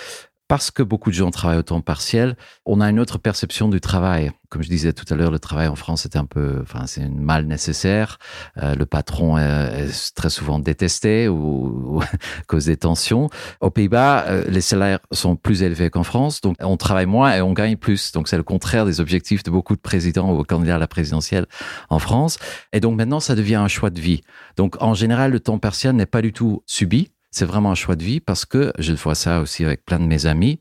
parce 0.53 0.69
que 0.69 0.83
beaucoup 0.83 1.09
de 1.09 1.15
gens 1.15 1.31
travaillent 1.31 1.57
au 1.57 1.63
temps 1.63 1.81
partiel, 1.81 2.37
on 2.63 2.79
a 2.79 2.87
une 2.87 2.99
autre 2.99 3.17
perception 3.17 3.69
du 3.69 3.81
travail. 3.81 4.29
Comme 4.49 4.61
je 4.61 4.69
disais 4.69 4.93
tout 4.93 5.11
à 5.11 5.17
l'heure, 5.17 5.31
le 5.31 5.39
travail 5.39 5.67
en 5.67 5.73
France 5.73 6.05
est 6.05 6.15
un 6.15 6.25
peu, 6.25 6.59
enfin, 6.61 6.85
c'est 6.85 7.01
une 7.01 7.19
mal 7.19 7.47
nécessaire. 7.47 8.19
Euh, 8.61 8.75
le 8.75 8.85
patron 8.85 9.39
est, 9.39 10.13
très 10.13 10.29
souvent 10.29 10.59
détesté 10.59 11.27
ou, 11.27 11.95
ou 11.97 12.03
cause 12.47 12.65
des 12.65 12.77
tensions. 12.77 13.31
Aux 13.61 13.71
Pays-Bas, 13.71 14.25
euh, 14.27 14.45
les 14.47 14.61
salaires 14.61 14.99
sont 15.09 15.35
plus 15.35 15.63
élevés 15.63 15.89
qu'en 15.89 16.03
France, 16.03 16.39
donc 16.39 16.55
on 16.59 16.77
travaille 16.77 17.07
moins 17.07 17.33
et 17.33 17.41
on 17.41 17.53
gagne 17.53 17.75
plus. 17.75 18.11
Donc 18.11 18.27
c'est 18.27 18.37
le 18.37 18.43
contraire 18.43 18.85
des 18.85 18.99
objectifs 19.01 19.41
de 19.41 19.49
beaucoup 19.49 19.75
de 19.75 19.81
présidents 19.81 20.37
ou 20.37 20.43
candidats 20.43 20.75
à 20.75 20.77
la 20.77 20.87
présidentielle 20.87 21.47
en 21.89 21.97
France. 21.97 22.37
Et 22.73 22.79
donc 22.79 22.95
maintenant, 22.95 23.19
ça 23.19 23.33
devient 23.33 23.55
un 23.55 23.67
choix 23.67 23.89
de 23.89 23.99
vie. 23.99 24.21
Donc 24.55 24.79
en 24.83 24.93
général, 24.93 25.31
le 25.31 25.39
temps 25.39 25.57
partiel 25.57 25.95
n'est 25.95 26.05
pas 26.05 26.21
du 26.21 26.31
tout 26.31 26.61
subi 26.67 27.09
c'est 27.33 27.45
vraiment 27.45 27.71
un 27.71 27.75
choix 27.75 27.95
de 27.95 28.03
vie 28.03 28.19
parce 28.19 28.45
que 28.45 28.71
je 28.79 28.93
vois 28.93 29.15
ça 29.15 29.41
aussi 29.41 29.65
avec 29.65 29.85
plein 29.85 29.99
de 29.99 30.05
mes 30.05 30.25
amis, 30.25 30.59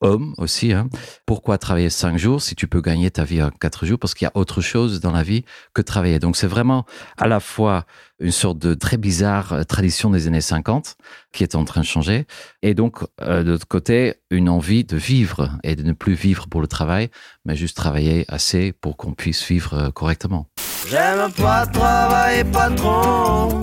hommes 0.00 0.34
aussi. 0.38 0.72
Hein. 0.72 0.88
Pourquoi 1.26 1.58
travailler 1.58 1.90
cinq 1.90 2.18
jours 2.18 2.42
si 2.42 2.54
tu 2.54 2.68
peux 2.68 2.80
gagner 2.80 3.10
ta 3.10 3.24
vie 3.24 3.42
en 3.42 3.50
quatre 3.50 3.86
jours? 3.86 3.98
Parce 3.98 4.14
qu'il 4.14 4.26
y 4.26 4.28
a 4.28 4.32
autre 4.34 4.60
chose 4.60 5.00
dans 5.00 5.12
la 5.12 5.22
vie 5.22 5.44
que 5.72 5.82
travailler. 5.82 6.18
Donc 6.18 6.36
c'est 6.36 6.46
vraiment 6.46 6.84
à 7.16 7.26
la 7.26 7.40
fois 7.40 7.84
une 8.20 8.30
sorte 8.30 8.58
de 8.58 8.74
très 8.74 8.96
bizarre 8.96 9.66
tradition 9.66 10.10
des 10.10 10.26
années 10.26 10.40
50 10.40 10.96
qui 11.32 11.42
est 11.42 11.54
en 11.54 11.64
train 11.64 11.80
de 11.80 11.86
changer. 11.86 12.26
Et 12.62 12.74
donc, 12.74 12.98
euh, 13.20 13.42
de 13.42 13.50
l'autre 13.50 13.66
côté, 13.66 14.14
une 14.30 14.48
envie 14.48 14.84
de 14.84 14.96
vivre 14.96 15.50
et 15.64 15.74
de 15.74 15.82
ne 15.82 15.92
plus 15.92 16.14
vivre 16.14 16.46
pour 16.48 16.60
le 16.60 16.68
travail, 16.68 17.10
mais 17.44 17.56
juste 17.56 17.76
travailler 17.76 18.24
assez 18.28 18.72
pour 18.72 18.96
qu'on 18.96 19.12
puisse 19.12 19.44
vivre 19.44 19.74
euh, 19.74 19.90
correctement. 19.90 20.46
J'aime 20.88 21.32
pas 21.32 21.66
travailler 21.66 22.44
patron. 22.44 23.60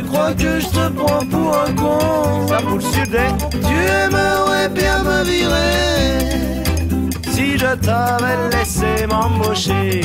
Tu 0.00 0.06
crois 0.06 0.32
que 0.32 0.58
je 0.60 0.66
te 0.66 0.88
prends 0.94 1.26
pour 1.26 1.54
un 1.58 1.74
con 1.74 2.46
Ça 2.48 2.56
pour 2.62 2.76
le 2.76 2.80
sud, 2.80 3.14
hein 3.16 3.36
Tu 3.52 3.74
aimerais 3.74 4.68
bien 4.70 5.02
me 5.02 5.24
virer 5.24 6.72
Si 7.30 7.58
je 7.58 7.76
t'avais 7.76 8.48
laissé 8.56 9.06
m'embaucher 9.06 10.00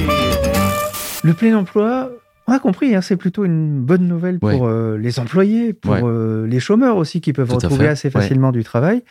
Le 1.24 1.34
plein 1.34 1.56
emploi, 1.58 2.10
On 2.46 2.52
a 2.52 2.60
compris, 2.60 2.94
hein, 2.94 3.00
c'est 3.02 3.16
plutôt 3.16 3.46
une 3.46 3.80
bonne 3.80 4.06
nouvelle 4.06 4.40
pour 4.40 4.68
euh, 4.68 4.98
les 4.98 5.18
employés, 5.18 5.72
pour 5.72 5.94
Ouais. 5.94 6.02
euh, 6.04 6.46
les 6.46 6.60
chômeurs 6.60 6.98
aussi 6.98 7.22
qui 7.22 7.32
peuvent 7.32 7.48
Tout 7.48 7.56
retrouver 7.56 7.88
assez 7.88 8.10
ouais. 8.10 8.12
facilement 8.12 8.52
du 8.52 8.66
travail. 8.66 9.02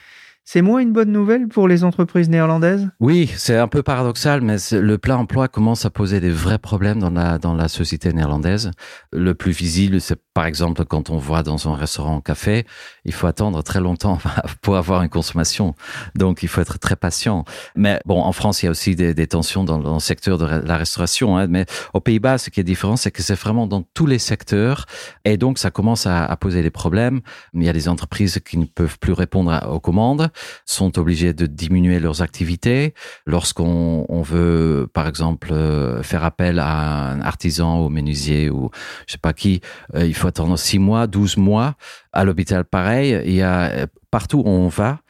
C'est 0.46 0.60
moins 0.60 0.80
une 0.80 0.92
bonne 0.92 1.10
nouvelle 1.10 1.48
pour 1.48 1.68
les 1.68 1.84
entreprises 1.84 2.28
néerlandaises? 2.28 2.90
Oui, 3.00 3.32
c'est 3.34 3.56
un 3.56 3.66
peu 3.66 3.82
paradoxal, 3.82 4.42
mais 4.42 4.56
le 4.72 4.98
plein 4.98 5.16
emploi 5.16 5.48
commence 5.48 5.86
à 5.86 5.90
poser 5.90 6.20
des 6.20 6.30
vrais 6.30 6.58
problèmes 6.58 6.98
dans 6.98 7.08
la, 7.08 7.38
dans 7.38 7.54
la 7.54 7.68
société 7.68 8.12
néerlandaise. 8.12 8.70
Le 9.10 9.34
plus 9.34 9.52
visible, 9.52 10.02
c'est 10.02 10.20
par 10.34 10.44
exemple 10.44 10.84
quand 10.84 11.08
on 11.08 11.16
voit 11.16 11.42
dans 11.42 11.66
un 11.66 11.74
restaurant, 11.74 12.18
un 12.18 12.20
café, 12.20 12.66
il 13.06 13.14
faut 13.14 13.26
attendre 13.26 13.62
très 13.62 13.80
longtemps 13.80 14.18
pour 14.60 14.76
avoir 14.76 15.02
une 15.02 15.08
consommation. 15.08 15.74
Donc, 16.14 16.42
il 16.42 16.48
faut 16.50 16.60
être 16.60 16.78
très 16.78 16.96
patient. 16.96 17.46
Mais 17.74 17.98
bon, 18.04 18.20
en 18.20 18.32
France, 18.32 18.62
il 18.62 18.66
y 18.66 18.68
a 18.68 18.70
aussi 18.70 18.94
des, 18.94 19.26
tensions 19.26 19.64
dans, 19.64 19.94
le 19.94 19.98
secteur 19.98 20.36
de 20.36 20.44
la 20.44 20.76
restauration. 20.76 21.38
Hein, 21.38 21.46
mais 21.48 21.64
aux 21.94 22.00
Pays-Bas, 22.00 22.36
ce 22.36 22.50
qui 22.50 22.60
est 22.60 22.64
différent, 22.64 22.96
c'est 22.96 23.10
que 23.10 23.22
c'est 23.22 23.34
vraiment 23.34 23.66
dans 23.66 23.80
tous 23.80 24.04
les 24.04 24.18
secteurs. 24.18 24.84
Et 25.24 25.38
donc, 25.38 25.58
ça 25.58 25.70
commence 25.70 26.06
à, 26.06 26.36
poser 26.38 26.62
des 26.62 26.70
problèmes. 26.70 27.22
Il 27.54 27.64
y 27.64 27.68
a 27.70 27.72
des 27.72 27.88
entreprises 27.88 28.40
qui 28.44 28.58
ne 28.58 28.66
peuvent 28.66 28.98
plus 28.98 29.14
répondre 29.14 29.58
aux 29.70 29.80
commandes 29.80 30.30
sont 30.64 30.98
obligés 30.98 31.32
de 31.32 31.46
diminuer 31.46 32.00
leurs 32.00 32.22
activités. 32.22 32.94
Lorsqu'on 33.26 34.06
on 34.08 34.22
veut, 34.22 34.88
par 34.92 35.08
exemple, 35.08 35.48
euh, 35.52 36.02
faire 36.02 36.24
appel 36.24 36.58
à 36.58 37.10
un 37.10 37.20
artisan, 37.20 37.78
au 37.78 37.88
menuisier 37.88 38.50
ou 38.50 38.70
je 39.06 39.12
sais 39.12 39.18
pas 39.18 39.32
qui, 39.32 39.60
euh, 39.94 40.06
il 40.06 40.14
faut 40.14 40.28
attendre 40.28 40.58
six 40.58 40.78
mois, 40.78 41.06
12 41.06 41.36
mois. 41.36 41.74
À 42.16 42.24
l'hôpital, 42.24 42.64
pareil. 42.64 43.20
Il 43.26 43.34
y 43.34 43.42
a 43.42 43.86
partout 44.14 44.44
où 44.46 44.48
on 44.48 44.68
va, 44.68 45.00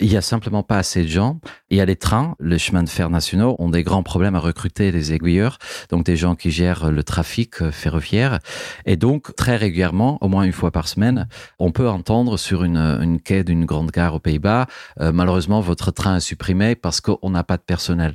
il 0.00 0.12
y 0.12 0.16
a 0.16 0.20
simplement 0.20 0.64
pas 0.64 0.78
assez 0.78 1.04
de 1.04 1.08
gens. 1.08 1.38
Il 1.70 1.78
y 1.78 1.80
a 1.80 1.84
les 1.84 1.94
trains, 1.94 2.34
les 2.40 2.58
chemins 2.58 2.82
de 2.82 2.88
fer 2.88 3.08
nationaux 3.08 3.54
ont 3.60 3.68
des 3.68 3.84
grands 3.84 4.02
problèmes 4.02 4.34
à 4.34 4.40
recruter 4.40 4.90
des 4.90 5.12
aiguilleurs, 5.12 5.58
donc 5.90 6.04
des 6.04 6.16
gens 6.16 6.34
qui 6.34 6.50
gèrent 6.50 6.90
le 6.90 7.04
trafic 7.04 7.62
euh, 7.62 7.70
ferroviaire. 7.70 8.40
Et 8.84 8.96
donc, 8.96 9.36
très 9.36 9.54
régulièrement, 9.54 10.18
au 10.20 10.26
moins 10.26 10.42
une 10.42 10.52
fois 10.52 10.72
par 10.72 10.88
semaine, 10.88 11.28
on 11.60 11.70
peut 11.70 11.88
entendre 11.88 12.36
sur 12.36 12.64
une, 12.64 12.78
une 12.78 13.20
quai 13.20 13.44
d'une 13.44 13.64
grande 13.64 13.92
gare 13.92 14.16
aux 14.16 14.18
Pays-Bas, 14.18 14.66
euh, 15.00 15.12
malheureusement, 15.12 15.60
votre 15.60 15.92
train 15.92 16.16
est 16.16 16.20
supprimé 16.20 16.74
parce 16.74 17.00
qu'on 17.00 17.30
n'a 17.30 17.44
pas 17.44 17.58
de 17.58 17.62
personnel. 17.62 18.14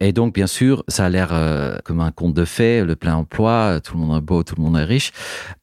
Et 0.00 0.12
donc, 0.12 0.34
bien 0.34 0.46
sûr, 0.46 0.82
ça 0.88 1.04
a 1.04 1.08
l'air 1.10 1.28
euh, 1.32 1.76
comme 1.84 2.00
un 2.00 2.10
conte 2.10 2.32
de 2.32 2.46
fées, 2.46 2.84
le 2.84 2.96
plein 2.96 3.16
emploi, 3.16 3.80
tout 3.84 3.94
le 3.94 4.00
monde 4.00 4.16
est 4.16 4.24
beau, 4.24 4.42
tout 4.42 4.54
le 4.56 4.62
monde 4.62 4.78
est 4.78 4.84
riche, 4.84 5.12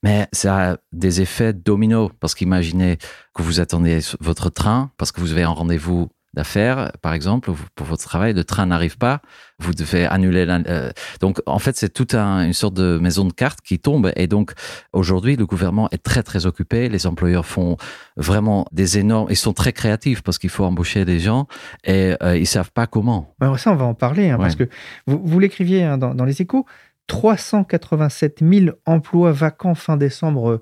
mais 0.04 0.28
ça 0.32 0.72
a 0.72 0.78
des 0.92 1.22
effets 1.22 1.54
dominos, 1.54 2.12
parce 2.20 2.36
qu'imaginez 2.36 2.98
que 3.34 3.42
vous 3.42 3.60
attendez 3.60 4.00
votre 4.20 4.50
train, 4.50 4.92
parce 4.98 5.12
que 5.12 5.22
vous 5.22 5.32
avez 5.32 5.44
un 5.44 5.50
rendez-vous 5.50 6.10
d'affaires, 6.38 6.92
par 7.02 7.14
exemple, 7.14 7.52
pour 7.76 7.86
votre 7.88 8.04
travail, 8.04 8.34
le 8.34 8.44
train 8.44 8.68
n'arrive 8.68 8.98
pas, 8.98 9.22
vous 9.60 9.74
devez 9.74 10.06
annuler. 10.06 10.46
La, 10.46 10.58
euh, 10.68 10.92
donc, 11.20 11.42
en 11.48 11.60
fait, 11.60 11.76
c'est 11.76 11.90
toute 11.90 12.14
un, 12.14 12.46
une 12.46 12.54
sorte 12.54 12.76
de 12.76 13.00
maison 13.00 13.26
de 13.26 13.34
cartes 13.34 13.60
qui 13.62 13.80
tombe. 13.80 14.12
Et 14.16 14.28
donc, 14.28 14.54
aujourd'hui, 14.94 15.36
le 15.36 15.46
gouvernement 15.46 15.90
est 15.92 16.04
très, 16.04 16.22
très 16.24 16.46
occupé. 16.46 16.90
Les 16.90 17.08
employeurs 17.08 17.46
font 17.46 17.76
vraiment 18.16 18.66
des 18.72 19.00
énormes. 19.00 19.28
Ils 19.32 19.36
sont 19.36 19.54
très 19.54 19.74
créatifs 19.74 20.22
parce 20.22 20.38
qu'il 20.38 20.52
faut 20.52 20.64
embaucher 20.64 21.04
des 21.06 21.20
gens 21.20 21.48
et 21.84 22.14
euh, 22.22 22.38
ils 22.38 22.48
savent 22.48 22.72
pas 22.72 22.86
comment. 22.88 23.34
Alors 23.42 23.58
ça, 23.60 23.72
on 23.72 23.76
va 23.76 23.86
en 23.86 23.96
parler, 23.96 24.30
hein, 24.30 24.36
Ouais. 24.38 24.44
parce 24.44 24.56
que 24.56 24.70
vous, 25.08 25.20
vous 25.24 25.40
l'écriviez 25.40 25.84
hein, 25.84 25.98
dans, 25.98 26.14
dans 26.14 26.26
les 26.26 26.40
échos. 26.42 26.66
387 27.08 28.40
000 28.42 28.76
emplois 28.86 29.32
vacants 29.32 29.76
fin 29.76 29.98
décembre 29.98 30.60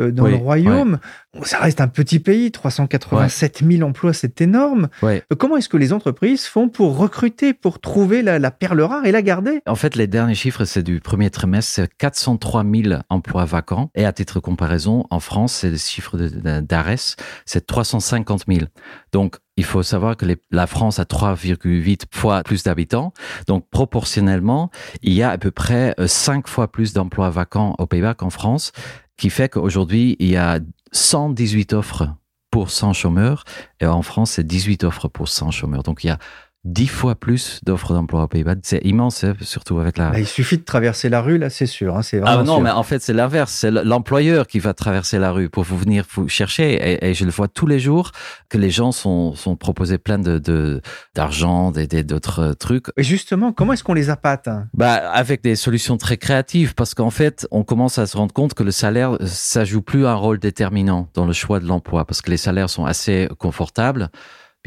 euh, 0.00 0.10
dans 0.10 0.24
Oui, 0.24 0.30
le 0.32 0.36
royaume. 0.36 0.98
Ça 1.42 1.58
reste 1.58 1.80
un 1.80 1.88
petit 1.88 2.18
pays, 2.18 2.50
387 2.52 3.62
000 3.68 3.82
emplois, 3.88 4.12
c'est 4.12 4.40
énorme. 4.40 4.88
Ouais. 5.02 5.22
Euh, 5.32 5.36
Comment 5.36 5.56
est-ce 5.56 5.68
que 5.68 5.76
les 5.76 5.92
entreprises 5.92 6.44
font 6.46 6.68
pour 6.68 6.96
recruter, 6.96 7.54
pour 7.54 7.80
trouver 7.80 8.22
la, 8.22 8.38
la 8.38 8.50
perle 8.50 8.80
rare 8.82 9.04
et 9.06 9.12
la 9.12 9.22
garder? 9.22 9.60
En 9.66 9.74
fait, 9.74 9.96
les 9.96 10.06
derniers 10.06 10.34
chiffres, 10.34 10.64
c'est 10.64 10.82
du 10.82 11.00
premier 11.00 11.30
trimestre, 11.30 11.72
c'est 11.74 11.94
403 11.96 12.64
000 12.64 13.00
emplois 13.08 13.44
vacants. 13.44 13.90
Et 13.94 14.04
à 14.04 14.12
titre 14.12 14.34
de 14.36 14.40
comparaison, 14.40 15.04
en 15.10 15.20
France, 15.20 15.54
c'est 15.54 15.70
le 15.70 15.76
chiffre 15.76 16.16
d'ARES, 16.16 17.16
c'est 17.44 17.66
350 17.66 18.44
000. 18.48 18.66
Donc, 19.12 19.36
il 19.56 19.64
faut 19.64 19.82
savoir 19.82 20.16
que 20.16 20.26
la 20.50 20.66
France 20.66 20.98
a 20.98 21.04
3,8 21.04 22.02
fois 22.12 22.42
plus 22.42 22.62
d'habitants. 22.62 23.12
Donc, 23.46 23.68
proportionnellement, 23.70 24.70
il 25.02 25.12
y 25.12 25.22
a 25.22 25.30
à 25.30 25.38
peu 25.38 25.50
près 25.50 25.94
5 26.04 26.46
fois 26.46 26.70
plus 26.70 26.92
d'emplois 26.92 27.30
vacants 27.30 27.74
aux 27.78 27.86
Pays-Bas 27.86 28.14
qu'en 28.14 28.30
France, 28.30 28.72
qui 29.16 29.30
fait 29.30 29.48
qu'aujourd'hui, 29.48 30.16
il 30.18 30.28
y 30.28 30.36
a 30.36 30.60
118 30.92 31.72
offres 31.72 32.08
pour 32.50 32.70
100 32.70 32.92
chômeurs. 32.92 33.44
Et 33.80 33.86
en 33.86 34.02
France, 34.02 34.32
c'est 34.32 34.46
18 34.46 34.84
offres 34.84 35.08
pour 35.08 35.28
100 35.28 35.50
chômeurs. 35.50 35.82
Donc, 35.82 36.04
il 36.04 36.08
y 36.08 36.10
a 36.10 36.18
10 36.66 36.88
fois 36.88 37.14
plus 37.14 37.60
d'offres 37.64 37.94
d'emploi 37.94 38.24
aux 38.24 38.26
Pays-Bas. 38.26 38.56
C'est 38.62 38.80
immense, 38.84 39.22
hein, 39.24 39.34
surtout 39.40 39.78
avec 39.78 39.96
la... 39.98 40.10
Bah, 40.10 40.18
Il 40.18 40.26
suffit 40.26 40.58
de 40.58 40.64
traverser 40.64 41.08
la 41.08 41.20
rue, 41.22 41.38
là, 41.38 41.48
c'est 41.48 41.66
sûr. 41.66 41.96
hein, 41.96 42.02
c'est 42.02 42.20
Ah 42.24 42.42
non, 42.42 42.54
sûr. 42.56 42.60
mais 42.60 42.70
en 42.70 42.82
fait, 42.82 43.00
c'est 43.00 43.12
l'inverse. 43.12 43.52
C'est 43.52 43.70
l'employeur 43.70 44.46
qui 44.48 44.58
va 44.58 44.74
traverser 44.74 45.18
la 45.20 45.30
rue 45.30 45.48
pour 45.48 45.62
vous 45.62 45.78
venir 45.78 46.04
vous 46.14 46.28
chercher. 46.28 46.72
Et, 46.74 47.08
et 47.10 47.14
je 47.14 47.24
le 47.24 47.30
vois 47.30 47.46
tous 47.48 47.66
les 47.68 47.78
jours 47.78 48.10
que 48.48 48.58
les 48.58 48.70
gens 48.70 48.90
sont, 48.92 49.34
sont 49.36 49.54
proposés 49.56 49.98
plein 49.98 50.18
de 50.18 50.38
de- 50.38 50.82
d'argent, 51.14 51.70
des- 51.70 51.86
d'autres 52.04 52.52
trucs. 52.54 52.86
Et 52.96 53.02
justement, 53.04 53.52
comment 53.52 53.72
est-ce 53.72 53.84
qu'on 53.84 53.94
les 53.94 54.10
appâte 54.10 54.48
hein? 54.48 54.66
Bah, 54.74 54.94
avec 54.94 55.42
des 55.42 55.54
solutions 55.56 55.96
très 55.96 56.16
créatives, 56.16 56.74
parce 56.74 56.94
qu'en 56.94 57.10
fait, 57.10 57.46
on 57.52 57.62
commence 57.62 57.98
à 57.98 58.06
se 58.06 58.16
rendre 58.16 58.32
compte 58.34 58.54
que 58.54 58.64
le 58.64 58.72
salaire, 58.72 59.16
ça 59.24 59.64
joue 59.64 59.82
plus 59.82 60.04
un 60.06 60.14
rôle 60.14 60.38
déterminant 60.40 61.08
dans 61.14 61.26
le 61.26 61.32
choix 61.32 61.60
de 61.60 61.66
l'emploi, 61.66 62.04
parce 62.04 62.22
que 62.22 62.30
les 62.30 62.36
salaires 62.36 62.70
sont 62.70 62.84
assez 62.86 63.28
confortables. 63.38 64.10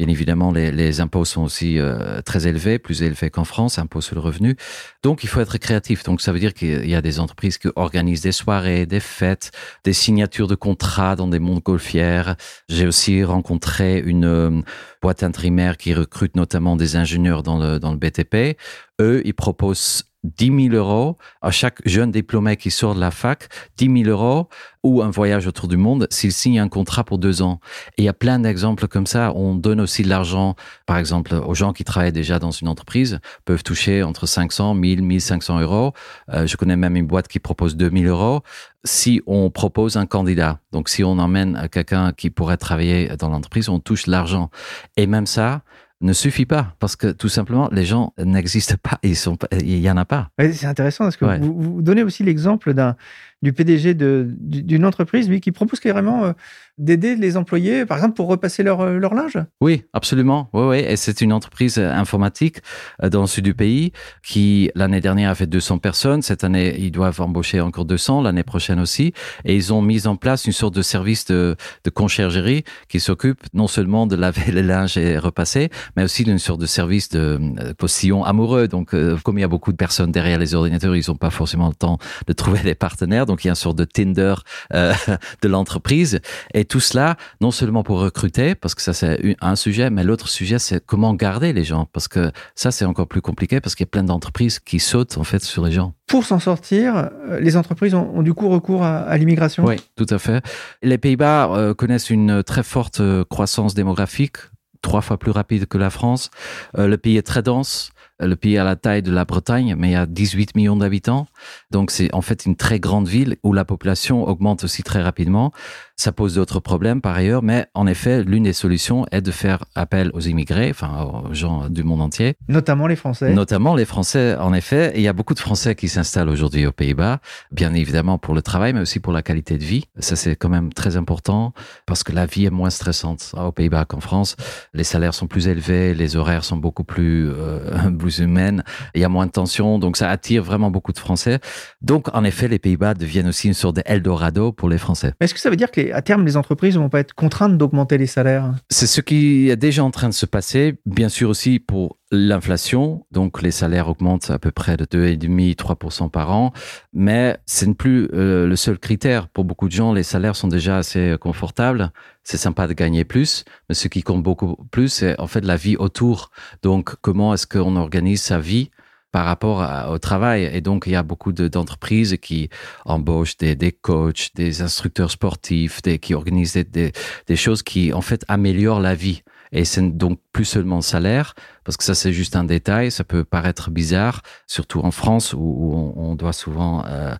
Bien 0.00 0.08
évidemment, 0.08 0.50
les, 0.50 1.00
impôts 1.02 1.26
sont 1.26 1.42
aussi 1.42 1.78
euh, 1.78 2.22
très 2.22 2.46
élevés, 2.46 2.78
plus 2.78 3.02
élevés 3.02 3.28
qu'en 3.28 3.44
France, 3.44 3.78
impôts 3.78 4.00
sur 4.00 4.14
le 4.14 4.22
revenu. 4.22 4.56
Donc, 5.02 5.24
il 5.24 5.26
faut 5.26 5.40
être 5.40 5.58
créatif. 5.58 6.04
Donc, 6.04 6.22
ça 6.22 6.32
veut 6.32 6.38
dire 6.38 6.54
qu'il 6.54 6.88
y 6.88 6.94
a 6.94 7.02
des 7.02 7.20
entreprises 7.20 7.58
qui 7.58 7.68
organisent 7.76 8.22
des 8.22 8.32
soirées, 8.32 8.86
des 8.86 8.98
fêtes, 8.98 9.50
des 9.84 9.92
signatures 9.92 10.46
de 10.46 10.54
contrats 10.54 11.16
dans 11.16 11.28
des 11.28 11.38
mondes 11.38 11.62
golfières. 11.62 12.36
J'ai 12.70 12.86
aussi 12.86 13.22
rencontré 13.24 13.98
une 13.98 14.24
euh, 14.24 14.62
boîte 15.02 15.22
intérimaire 15.22 15.76
qui 15.76 15.92
recrute 15.92 16.34
notamment 16.34 16.76
des 16.76 16.96
ingénieurs 16.96 17.42
dans 17.42 17.58
le, 17.58 17.78
dans 17.78 17.92
le 17.92 17.98
BTP. 17.98 18.56
Eux, 19.02 19.20
ils 19.26 19.34
proposent 19.34 20.04
10 20.24 20.68
000 20.70 20.74
euros 20.74 21.16
à 21.40 21.50
chaque 21.50 21.80
jeune 21.86 22.10
diplômé 22.10 22.56
qui 22.56 22.70
sort 22.70 22.94
de 22.94 23.00
la 23.00 23.10
fac, 23.10 23.48
10 23.78 24.04
000 24.04 24.10
euros 24.10 24.48
ou 24.82 25.02
un 25.02 25.10
voyage 25.10 25.46
autour 25.46 25.68
du 25.68 25.76
monde 25.76 26.06
s'il 26.10 26.32
signe 26.32 26.58
un 26.58 26.68
contrat 26.68 27.04
pour 27.04 27.18
deux 27.18 27.42
ans. 27.42 27.60
Et 27.96 28.02
il 28.02 28.04
y 28.04 28.08
a 28.08 28.12
plein 28.12 28.38
d'exemples 28.38 28.88
comme 28.88 29.06
ça. 29.06 29.32
On 29.34 29.54
donne 29.54 29.80
aussi 29.80 30.02
de 30.02 30.08
l'argent, 30.08 30.56
par 30.86 30.98
exemple, 30.98 31.34
aux 31.34 31.54
gens 31.54 31.72
qui 31.72 31.84
travaillent 31.84 32.12
déjà 32.12 32.38
dans 32.38 32.50
une 32.50 32.68
entreprise, 32.68 33.20
peuvent 33.44 33.62
toucher 33.62 34.02
entre 34.02 34.26
500, 34.26 34.74
1000, 34.74 35.02
1500 35.02 35.60
euros. 35.60 35.92
Euh, 36.30 36.46
je 36.46 36.56
connais 36.56 36.76
même 36.76 36.96
une 36.96 37.06
boîte 37.06 37.28
qui 37.28 37.38
propose 37.38 37.76
2000 37.76 38.06
euros 38.06 38.42
si 38.84 39.20
on 39.26 39.50
propose 39.50 39.96
un 39.96 40.06
candidat. 40.06 40.60
Donc, 40.72 40.88
si 40.88 41.04
on 41.04 41.18
emmène 41.18 41.68
quelqu'un 41.70 42.12
qui 42.12 42.30
pourrait 42.30 42.56
travailler 42.56 43.08
dans 43.18 43.28
l'entreprise, 43.28 43.68
on 43.68 43.78
touche 43.78 44.06
l'argent. 44.06 44.50
Et 44.96 45.06
même 45.06 45.26
ça, 45.26 45.62
ne 46.02 46.12
suffit 46.12 46.46
pas 46.46 46.74
parce 46.78 46.96
que 46.96 47.08
tout 47.12 47.28
simplement 47.28 47.68
les 47.72 47.84
gens 47.84 48.14
n'existent 48.18 48.76
pas, 48.82 48.98
ils 49.02 49.16
sont, 49.16 49.36
pas- 49.36 49.48
il 49.60 49.78
y 49.78 49.90
en 49.90 49.96
a 49.98 50.04
pas. 50.06 50.30
C'est 50.38 50.66
intéressant 50.66 51.04
parce 51.04 51.16
que 51.16 51.24
Ouais. 51.26 51.38
vous, 51.38 51.54
vous 51.60 51.82
donnez 51.82 52.02
aussi 52.02 52.22
l'exemple 52.22 52.72
d'un 52.72 52.96
du 53.42 53.54
PDG 53.54 53.94
d'une 53.94 54.84
entreprise, 54.84 55.28
lui, 55.28 55.40
qui 55.40 55.50
propose 55.50 55.80
carrément 55.80 56.24
euh, 56.24 56.32
d'aider 56.76 57.16
les 57.16 57.38
employés, 57.38 57.86
par 57.86 57.96
exemple, 57.96 58.14
pour 58.14 58.28
repasser 58.28 58.62
leur, 58.62 58.82
euh, 58.82 58.98
leur 58.98 59.14
linge? 59.14 59.38
Oui, 59.62 59.84
absolument. 59.94 60.50
Oui, 60.52 60.62
oui. 60.64 60.78
Et 60.78 60.96
c'est 60.96 61.22
une 61.22 61.32
entreprise 61.32 61.78
euh, 61.78 61.90
informatique 61.90 62.58
dans 63.02 63.22
le 63.22 63.26
sud 63.26 63.44
du 63.44 63.54
pays 63.54 63.92
qui, 64.22 64.70
l'année 64.74 65.00
dernière, 65.00 65.30
a 65.30 65.34
fait 65.34 65.46
200 65.46 65.78
personnes. 65.78 66.20
Cette 66.20 66.44
année, 66.44 66.76
ils 66.78 66.90
doivent 66.90 67.20
embaucher 67.20 67.60
encore 67.62 67.86
200, 67.86 68.22
l'année 68.22 68.42
prochaine 68.42 68.78
aussi. 68.78 69.14
Et 69.46 69.56
ils 69.56 69.72
ont 69.72 69.80
mis 69.80 70.06
en 70.06 70.16
place 70.16 70.44
une 70.44 70.52
sorte 70.52 70.74
de 70.74 70.82
service 70.82 71.24
de, 71.24 71.56
de 71.84 71.90
conciergerie 71.90 72.64
qui 72.88 73.00
s'occupe 73.00 73.40
non 73.54 73.68
seulement 73.68 74.06
de 74.06 74.16
laver 74.16 74.52
le 74.52 74.60
linge 74.60 74.98
et 74.98 75.16
repasser, 75.16 75.70
mais 75.96 76.04
aussi 76.04 76.24
d'une 76.24 76.38
sorte 76.38 76.60
de 76.60 76.66
service 76.66 77.08
de 77.08 77.40
postillon 77.78 78.22
amoureux. 78.22 78.68
Donc, 78.68 78.94
comme 79.22 79.38
il 79.38 79.40
y 79.40 79.44
a 79.44 79.48
beaucoup 79.48 79.72
de 79.72 79.78
personnes 79.78 80.12
derrière 80.12 80.38
les 80.38 80.54
ordinateurs, 80.54 80.94
ils 80.94 81.04
n'ont 81.08 81.16
pas 81.16 81.30
forcément 81.30 81.68
le 81.68 81.74
temps 81.74 81.98
de 82.26 82.32
trouver 82.34 82.60
des 82.60 82.74
partenaires. 82.74 83.26
Donc, 83.30 83.44
il 83.44 83.46
y 83.46 83.50
a 83.50 83.52
une 83.52 83.56
sorte 83.56 83.76
de 83.76 83.84
Tinder 83.84 84.34
euh, 84.74 84.92
de 85.42 85.48
l'entreprise. 85.48 86.20
Et 86.52 86.64
tout 86.64 86.80
cela, 86.80 87.16
non 87.40 87.50
seulement 87.50 87.82
pour 87.84 88.00
recruter, 88.00 88.54
parce 88.54 88.74
que 88.74 88.82
ça 88.82 88.92
c'est 88.92 89.36
un 89.40 89.56
sujet, 89.56 89.88
mais 89.88 90.02
l'autre 90.02 90.28
sujet 90.28 90.58
c'est 90.58 90.84
comment 90.84 91.14
garder 91.14 91.52
les 91.52 91.62
gens, 91.64 91.86
parce 91.92 92.08
que 92.08 92.32
ça 92.54 92.70
c'est 92.70 92.84
encore 92.84 93.06
plus 93.06 93.22
compliqué, 93.22 93.60
parce 93.60 93.74
qu'il 93.74 93.84
y 93.84 93.88
a 93.88 93.92
plein 93.92 94.02
d'entreprises 94.02 94.58
qui 94.58 94.80
sautent 94.80 95.16
en 95.16 95.24
fait 95.24 95.44
sur 95.44 95.64
les 95.64 95.72
gens. 95.72 95.94
Pour 96.08 96.24
s'en 96.24 96.40
sortir, 96.40 96.96
euh, 96.96 97.38
les 97.38 97.56
entreprises 97.56 97.94
ont, 97.94 98.10
ont 98.14 98.22
du 98.22 98.34
coup 98.34 98.48
recours 98.48 98.82
à, 98.82 98.98
à 98.98 99.16
l'immigration. 99.16 99.64
Oui, 99.64 99.76
tout 99.94 100.06
à 100.10 100.18
fait. 100.18 100.44
Les 100.82 100.98
Pays-Bas 100.98 101.50
euh, 101.52 101.74
connaissent 101.74 102.10
une 102.10 102.42
très 102.42 102.64
forte 102.64 103.00
croissance 103.28 103.74
démographique, 103.74 104.38
trois 104.82 105.00
fois 105.00 105.18
plus 105.18 105.30
rapide 105.30 105.66
que 105.66 105.78
la 105.78 105.90
France. 105.90 106.30
Euh, 106.78 106.86
le 106.86 106.98
pays 106.98 107.16
est 107.16 107.26
très 107.26 107.42
dense. 107.42 107.90
Le 108.20 108.36
pays 108.36 108.58
à 108.58 108.64
la 108.64 108.76
taille 108.76 109.02
de 109.02 109.10
la 109.10 109.24
Bretagne, 109.24 109.74
mais 109.76 109.88
il 109.88 109.92
y 109.92 109.96
a 109.96 110.06
18 110.06 110.54
millions 110.54 110.76
d'habitants. 110.76 111.26
Donc 111.70 111.90
c'est 111.90 112.12
en 112.14 112.22
fait 112.22 112.46
une 112.46 112.56
très 112.56 112.80
grande 112.80 113.08
ville 113.08 113.36
où 113.42 113.52
la 113.52 113.64
population 113.64 114.26
augmente 114.26 114.64
aussi 114.64 114.82
très 114.82 115.02
rapidement. 115.02 115.52
Ça 115.96 116.12
pose 116.12 116.36
d'autres 116.36 116.60
problèmes 116.60 117.02
par 117.02 117.14
ailleurs, 117.14 117.42
mais 117.42 117.66
en 117.74 117.86
effet, 117.86 118.24
l'une 118.24 118.44
des 118.44 118.54
solutions 118.54 119.04
est 119.12 119.20
de 119.20 119.30
faire 119.30 119.64
appel 119.74 120.10
aux 120.14 120.20
immigrés, 120.20 120.70
enfin 120.70 121.22
aux 121.28 121.34
gens 121.34 121.68
du 121.68 121.84
monde 121.84 122.00
entier. 122.00 122.36
Notamment 122.48 122.86
les 122.86 122.96
Français. 122.96 123.34
Notamment 123.34 123.74
les 123.74 123.84
Français, 123.84 124.34
en 124.36 124.54
effet. 124.54 124.92
Et 124.94 125.00
il 125.00 125.02
y 125.02 125.08
a 125.08 125.12
beaucoup 125.12 125.34
de 125.34 125.40
Français 125.40 125.74
qui 125.74 125.88
s'installent 125.88 126.30
aujourd'hui 126.30 126.66
aux 126.66 126.72
Pays-Bas, 126.72 127.18
bien 127.52 127.74
évidemment 127.74 128.16
pour 128.16 128.32
le 128.32 128.40
travail, 128.40 128.72
mais 128.72 128.80
aussi 128.80 128.98
pour 128.98 129.12
la 129.12 129.20
qualité 129.20 129.58
de 129.58 129.64
vie. 129.64 129.84
Ça, 129.98 130.16
c'est 130.16 130.36
quand 130.36 130.48
même 130.48 130.72
très 130.72 130.96
important 130.96 131.52
parce 131.84 132.02
que 132.02 132.12
la 132.12 132.24
vie 132.24 132.46
est 132.46 132.50
moins 132.50 132.70
stressante 132.70 133.34
aux 133.36 133.52
Pays-Bas 133.52 133.84
qu'en 133.84 134.00
France. 134.00 134.36
Les 134.72 134.84
salaires 134.84 135.12
sont 135.12 135.26
plus 135.26 135.48
élevés, 135.48 135.92
les 135.92 136.16
horaires 136.16 136.44
sont 136.44 136.56
beaucoup 136.56 136.84
plus, 136.84 137.28
euh, 137.30 137.90
plus 137.98 138.09
humaines, 138.18 138.62
il 138.94 139.00
y 139.00 139.04
a 139.04 139.08
moins 139.08 139.26
de 139.26 139.30
tension, 139.30 139.78
donc 139.78 139.96
ça 139.96 140.10
attire 140.10 140.42
vraiment 140.42 140.70
beaucoup 140.70 140.92
de 140.92 140.98
Français. 140.98 141.38
Donc, 141.80 142.14
en 142.14 142.24
effet, 142.24 142.48
les 142.48 142.58
Pays-Bas 142.58 142.94
deviennent 142.94 143.28
aussi 143.28 143.48
une 143.48 143.54
sorte 143.54 143.76
d'Eldorado 143.76 144.52
pour 144.52 144.68
les 144.68 144.78
Français. 144.78 145.12
Est-ce 145.20 145.34
que 145.34 145.40
ça 145.40 145.50
veut 145.50 145.56
dire 145.56 145.70
que 145.70 145.92
à 145.92 146.02
terme, 146.02 146.24
les 146.24 146.36
entreprises 146.36 146.76
ne 146.76 146.80
vont 146.80 146.88
pas 146.88 147.00
être 147.00 147.14
contraintes 147.14 147.56
d'augmenter 147.56 147.98
les 147.98 148.06
salaires? 148.06 148.52
C'est 148.68 148.86
ce 148.86 149.00
qui 149.00 149.50
est 149.50 149.56
déjà 149.56 149.84
en 149.84 149.90
train 149.90 150.08
de 150.08 150.14
se 150.14 150.26
passer, 150.26 150.74
bien 150.86 151.08
sûr 151.08 151.30
aussi 151.30 151.58
pour 151.58 151.99
l'inflation, 152.10 153.06
donc 153.12 153.40
les 153.40 153.50
salaires 153.52 153.88
augmentent 153.88 154.30
à 154.30 154.38
peu 154.38 154.50
près 154.50 154.76
de 154.76 154.84
2,5-3% 154.84 156.10
par 156.10 156.32
an, 156.32 156.52
mais 156.92 157.38
ce 157.46 157.64
n'est 157.64 157.74
plus 157.74 158.08
euh, 158.12 158.46
le 158.46 158.56
seul 158.56 158.78
critère. 158.78 159.28
Pour 159.28 159.44
beaucoup 159.44 159.68
de 159.68 159.72
gens, 159.72 159.92
les 159.92 160.02
salaires 160.02 160.36
sont 160.36 160.48
déjà 160.48 160.78
assez 160.78 161.16
confortables. 161.20 161.92
C'est 162.24 162.36
sympa 162.36 162.66
de 162.66 162.72
gagner 162.72 163.04
plus, 163.04 163.44
mais 163.68 163.74
ce 163.74 163.88
qui 163.88 164.02
compte 164.02 164.22
beaucoup 164.22 164.56
plus, 164.70 164.88
c'est 164.88 165.18
en 165.20 165.26
fait 165.26 165.44
la 165.44 165.56
vie 165.56 165.76
autour. 165.76 166.30
Donc, 166.62 166.94
comment 167.00 167.32
est-ce 167.34 167.46
qu'on 167.46 167.76
organise 167.76 168.22
sa 168.22 168.40
vie 168.40 168.70
par 169.12 169.24
rapport 169.24 169.90
au 169.90 169.98
travail? 169.98 170.50
Et 170.52 170.60
donc, 170.60 170.84
il 170.86 170.92
y 170.92 170.96
a 170.96 171.02
beaucoup 171.02 171.32
d'entreprises 171.32 172.16
qui 172.20 172.50
embauchent 172.84 173.36
des, 173.36 173.54
des, 173.54 173.72
coachs, 173.72 174.30
des 174.34 174.62
instructeurs 174.62 175.10
sportifs, 175.10 175.80
des, 175.82 175.98
qui 175.98 176.14
organisent 176.14 176.54
des, 176.54 176.92
des, 177.26 177.36
choses 177.36 177.62
qui, 177.62 177.92
en 177.92 178.00
fait, 178.00 178.24
améliorent 178.28 178.80
la 178.80 178.94
vie. 178.94 179.22
Et 179.52 179.64
c'est 179.64 179.82
donc 179.96 180.20
plus 180.32 180.44
seulement 180.44 180.76
le 180.76 180.82
salaire, 180.82 181.34
parce 181.64 181.76
que 181.76 181.84
ça 181.84 181.94
c'est 181.94 182.12
juste 182.12 182.36
un 182.36 182.44
détail, 182.44 182.90
ça 182.90 183.04
peut 183.04 183.24
paraître 183.24 183.70
bizarre, 183.70 184.22
surtout 184.46 184.80
en 184.80 184.90
France 184.90 185.34
où, 185.34 185.92
on, 185.96 186.14
doit 186.14 186.32
souvent 186.32 186.84
euh, 186.86 187.14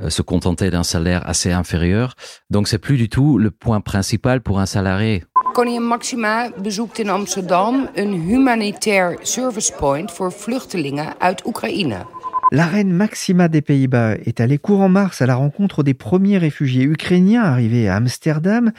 euh, 0.00 0.10
se 0.10 0.22
contenter 0.22 0.70
d'un 0.70 0.82
salaire 0.82 1.28
assez 1.28 1.52
inférieur. 1.52 2.14
Donc 2.50 2.68
c'est 2.68 2.78
plus 2.78 2.96
du 2.96 3.08
tout 3.08 3.38
le 3.38 3.50
point 3.50 3.80
principal 3.80 4.40
pour 4.40 4.60
un 4.60 4.66
salarié. 4.66 5.24
Koningin 5.54 5.86
Maxima 5.86 6.50
bezoekt 6.58 6.98
in 6.98 7.08
Amsterdam 7.08 7.88
een 7.94 8.12
humanitair 8.12 9.18
service 9.22 9.72
point 9.72 10.12
voor 10.12 10.32
vluchtelingen 10.32 11.20
uit 11.20 11.46
Oekraïne. 11.46 12.06
La 12.50 12.66
reine 12.66 12.92
Maxima 12.92 13.48
des 13.48 13.62
Pays-Bas 13.62 14.16
est 14.24 14.40
allée 14.40 14.58
courant 14.58 14.88
mars 14.88 15.22
à 15.22 15.26
la 15.26 15.34
rencontre 15.34 15.82
des 15.82 15.94
premiers 15.94 16.38
réfugiés 16.38 16.84
ukrainiens 16.84 17.42
arrivés 17.42 17.88
à 17.88 17.96
Amsterdam. 17.96 18.72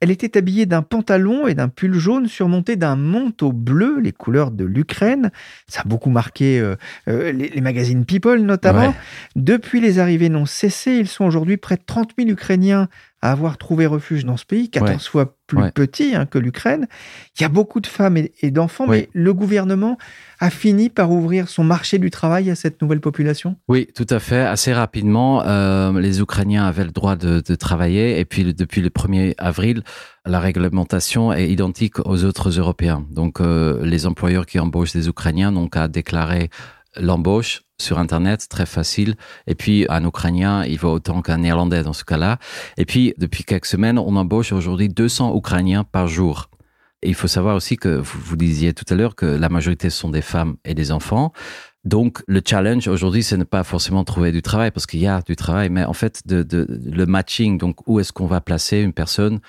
Elle 0.00 0.10
était 0.10 0.38
habillée 0.38 0.64
d'un 0.64 0.82
pantalon 0.82 1.46
et 1.46 1.54
d'un 1.54 1.68
pull 1.68 1.94
jaune 1.94 2.26
surmonté 2.26 2.76
d'un 2.76 2.96
manteau 2.96 3.52
bleu, 3.52 4.00
les 4.00 4.12
couleurs 4.12 4.50
de 4.50 4.64
l'Ukraine. 4.64 5.30
Ça 5.68 5.82
a 5.82 5.84
beaucoup 5.84 6.08
marqué 6.08 6.58
euh, 6.58 6.76
euh, 7.08 7.32
les, 7.32 7.60
magazines 7.60 8.06
People 8.06 8.40
notamment. 8.40 8.94
Depuis, 9.36 9.80
les 9.80 9.98
arrivées 9.98 10.30
n'ont 10.30 10.46
cessé. 10.46 10.92
Ils 10.92 11.08
sont 11.08 11.24
aujourd'hui 11.24 11.58
près 11.58 11.76
de 11.76 11.82
30 11.84 12.12
000 12.18 12.30
Ukrainiens 12.30 12.88
à 13.22 13.32
avoir 13.32 13.58
trouvé 13.58 13.86
refuge 13.86 14.24
dans 14.24 14.36
ce 14.36 14.46
pays, 14.46 14.70
14 14.70 15.06
fois 15.06 15.36
plus 15.46 15.72
petit 15.72 16.14
hein, 16.14 16.26
que 16.26 16.38
l'Ukraine. 16.38 16.86
Il 17.38 17.42
y 17.42 17.44
a 17.44 17.48
beaucoup 17.48 17.80
de 17.80 17.86
femmes 17.86 18.16
et, 18.16 18.50
d'enfants, 18.50 18.86
mais 18.86 19.08
le 19.12 19.34
gouvernement 19.34 19.98
a 20.38 20.48
fini 20.48 20.88
par 20.88 21.10
ouvrir 21.10 21.48
son 21.48 21.64
marché 21.64 21.98
du 21.98 22.10
travail 22.10 22.50
à 22.50 22.54
cette 22.54 22.80
nouvelle 22.80 23.00
population 23.00 23.56
Oui, 23.68 23.88
tout 23.94 24.06
à 24.08 24.20
fait. 24.20 24.40
Assez 24.40 24.72
rapidement, 24.72 25.42
euh, 25.44 25.98
les 26.00 26.20
Ukrainiens 26.20 26.64
avaient 26.64 26.84
le 26.84 26.92
droit 26.92 27.16
de, 27.16 27.40
travailler 27.56 28.20
et 28.20 28.24
puis 28.24 28.54
depuis 28.54 28.80
le 28.80 28.88
1er 28.88 29.34
avril, 29.36 29.82
la 30.24 30.40
réglementation 30.40 31.32
est 31.32 31.48
identique 31.48 31.98
aux 32.06 32.24
autres 32.24 32.58
Européens. 32.58 33.04
Donc 33.10 33.40
euh, 33.40 33.84
les 33.84 34.06
employeurs 34.06 34.46
qui 34.46 34.58
embauchent 34.58 34.92
des 34.92 35.08
Ukrainiens 35.08 35.50
n'ont 35.50 35.68
qu'à 35.68 35.88
déclarer 35.88 36.48
l'embauche 36.96 37.62
sur 37.80 37.98
Internet, 37.98 38.46
très 38.48 38.66
facile. 38.66 39.14
Et 39.46 39.54
puis, 39.54 39.86
un 39.88 40.04
Ukrainien, 40.04 40.64
il 40.64 40.78
vaut 40.78 40.92
autant 40.92 41.22
qu'un 41.22 41.38
Néerlandais 41.38 41.82
dans 41.82 41.92
ce 41.92 42.04
cas-là. 42.04 42.38
Et 42.76 42.84
puis, 42.84 43.14
depuis 43.18 43.44
quelques 43.44 43.66
semaines, 43.66 43.98
on 43.98 44.16
embauche 44.16 44.52
aujourd'hui 44.52 44.88
200 44.88 45.36
Ukrainiens 45.36 45.84
par 45.84 46.06
jour. 46.08 46.50
Et 47.02 47.08
il 47.08 47.14
faut 47.14 47.28
savoir 47.28 47.56
aussi 47.56 47.76
que 47.76 47.88
vous, 47.88 48.36
disiez 48.36 48.74
tout 48.74 48.84
à 48.90 48.94
l'heure 48.94 49.14
que 49.14 49.24
la 49.24 49.48
majorité 49.48 49.88
sont 49.88 50.10
des 50.10 50.20
femmes 50.20 50.56
et 50.66 50.74
des 50.74 50.92
enfants. 50.92 51.32
Donc, 51.84 52.22
le 52.26 52.42
challenge 52.46 52.86
aujourd'hui, 52.88 53.22
c'est 53.22 53.38
ne 53.38 53.44
pas 53.44 53.64
forcément 53.64 54.04
trouver 54.04 54.32
du 54.32 54.42
travail 54.42 54.70
parce 54.70 54.84
qu'il 54.84 55.00
y 55.00 55.06
a 55.06 55.22
du 55.22 55.34
travail, 55.34 55.70
mais 55.70 55.84
en 55.84 55.94
fait, 55.94 56.20
de, 56.26 56.42
de 56.42 56.66
le 56.68 57.06
matching. 57.06 57.56
Donc, 57.56 57.88
où 57.88 58.00
est-ce 58.00 58.12
qu'on 58.12 58.26
va 58.26 58.42
placer 58.42 58.80
une 58.80 58.92
personne 58.92 59.40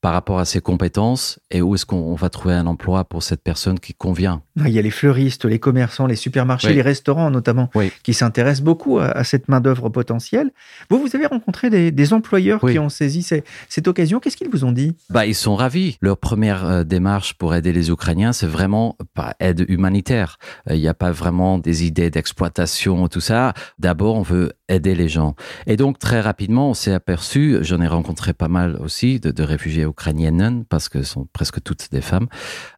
par 0.00 0.12
rapport 0.12 0.38
à 0.38 0.44
ses 0.44 0.60
compétences 0.60 1.40
et 1.50 1.60
où 1.60 1.74
est-ce 1.74 1.86
qu'on 1.86 2.14
va 2.14 2.30
trouver 2.30 2.54
un 2.54 2.66
emploi 2.66 3.04
pour 3.04 3.22
cette 3.22 3.42
personne 3.42 3.80
qui 3.80 3.94
convient. 3.94 4.42
Il 4.66 4.72
y 4.72 4.78
a 4.78 4.82
les 4.82 4.90
fleuristes, 4.90 5.44
les 5.44 5.58
commerçants, 5.58 6.06
les 6.06 6.16
supermarchés, 6.16 6.72
les 6.72 6.82
restaurants 6.82 7.30
notamment, 7.30 7.70
qui 8.02 8.14
s'intéressent 8.14 8.64
beaucoup 8.64 8.98
à, 8.98 9.24
cette 9.24 9.48
main-d'œuvre 9.48 9.88
potentielle. 9.88 10.50
Vous, 10.90 10.98
vous 10.98 11.14
avez 11.14 11.26
rencontré 11.26 11.70
des, 11.70 12.08
employeurs 12.12 12.60
qui 12.60 12.78
ont 12.78 12.88
saisi 12.88 13.22
cette 13.68 13.88
occasion. 13.88 14.18
Qu'est-ce 14.18 14.36
qu'ils 14.36 14.48
vous 14.48 14.64
ont 14.64 14.72
dit? 14.72 14.96
Bah, 15.10 15.26
Ils 15.26 15.34
sont 15.34 15.56
ravis. 15.56 15.98
Leur 16.00 16.16
première 16.16 16.64
euh, 16.64 16.84
démarche 16.84 17.34
pour 17.34 17.54
aider 17.54 17.72
les 17.72 17.90
Ukrainiens, 17.90 18.32
c'est 18.32 18.46
vraiment 18.46 18.96
pas 19.14 19.34
aide 19.40 19.66
humanitaire. 19.68 20.38
Euh, 20.70 20.74
il 20.74 20.80
n'y 20.80 20.88
a 20.88 20.94
pas 20.94 21.10
vraiment 21.10 21.58
des 21.58 21.84
idées 21.84 22.10
d'exploitation, 22.10 23.08
tout 23.08 23.20
ça. 23.20 23.52
D'abord, 23.78 24.16
on 24.16 24.22
veut 24.22 24.52
aider 24.68 24.94
les 24.94 25.08
gens. 25.08 25.34
Et 25.66 25.76
donc, 25.76 25.98
très 25.98 26.20
rapidement, 26.20 26.70
on 26.70 26.74
s'est 26.74 26.92
aperçu, 26.92 27.58
j'en 27.62 27.80
ai 27.80 27.86
rencontré 27.86 28.32
pas 28.32 28.48
mal 28.48 28.76
aussi, 28.80 29.20
de, 29.20 29.30
de 29.30 29.42
réfugiés 29.42 29.84
ukrainiennes, 29.84 30.64
parce 30.68 30.88
que 30.88 31.02
ce 31.02 31.12
sont 31.12 31.26
presque 31.32 31.62
toutes 31.62 31.90
des 31.90 32.00
femmes. 32.00 32.28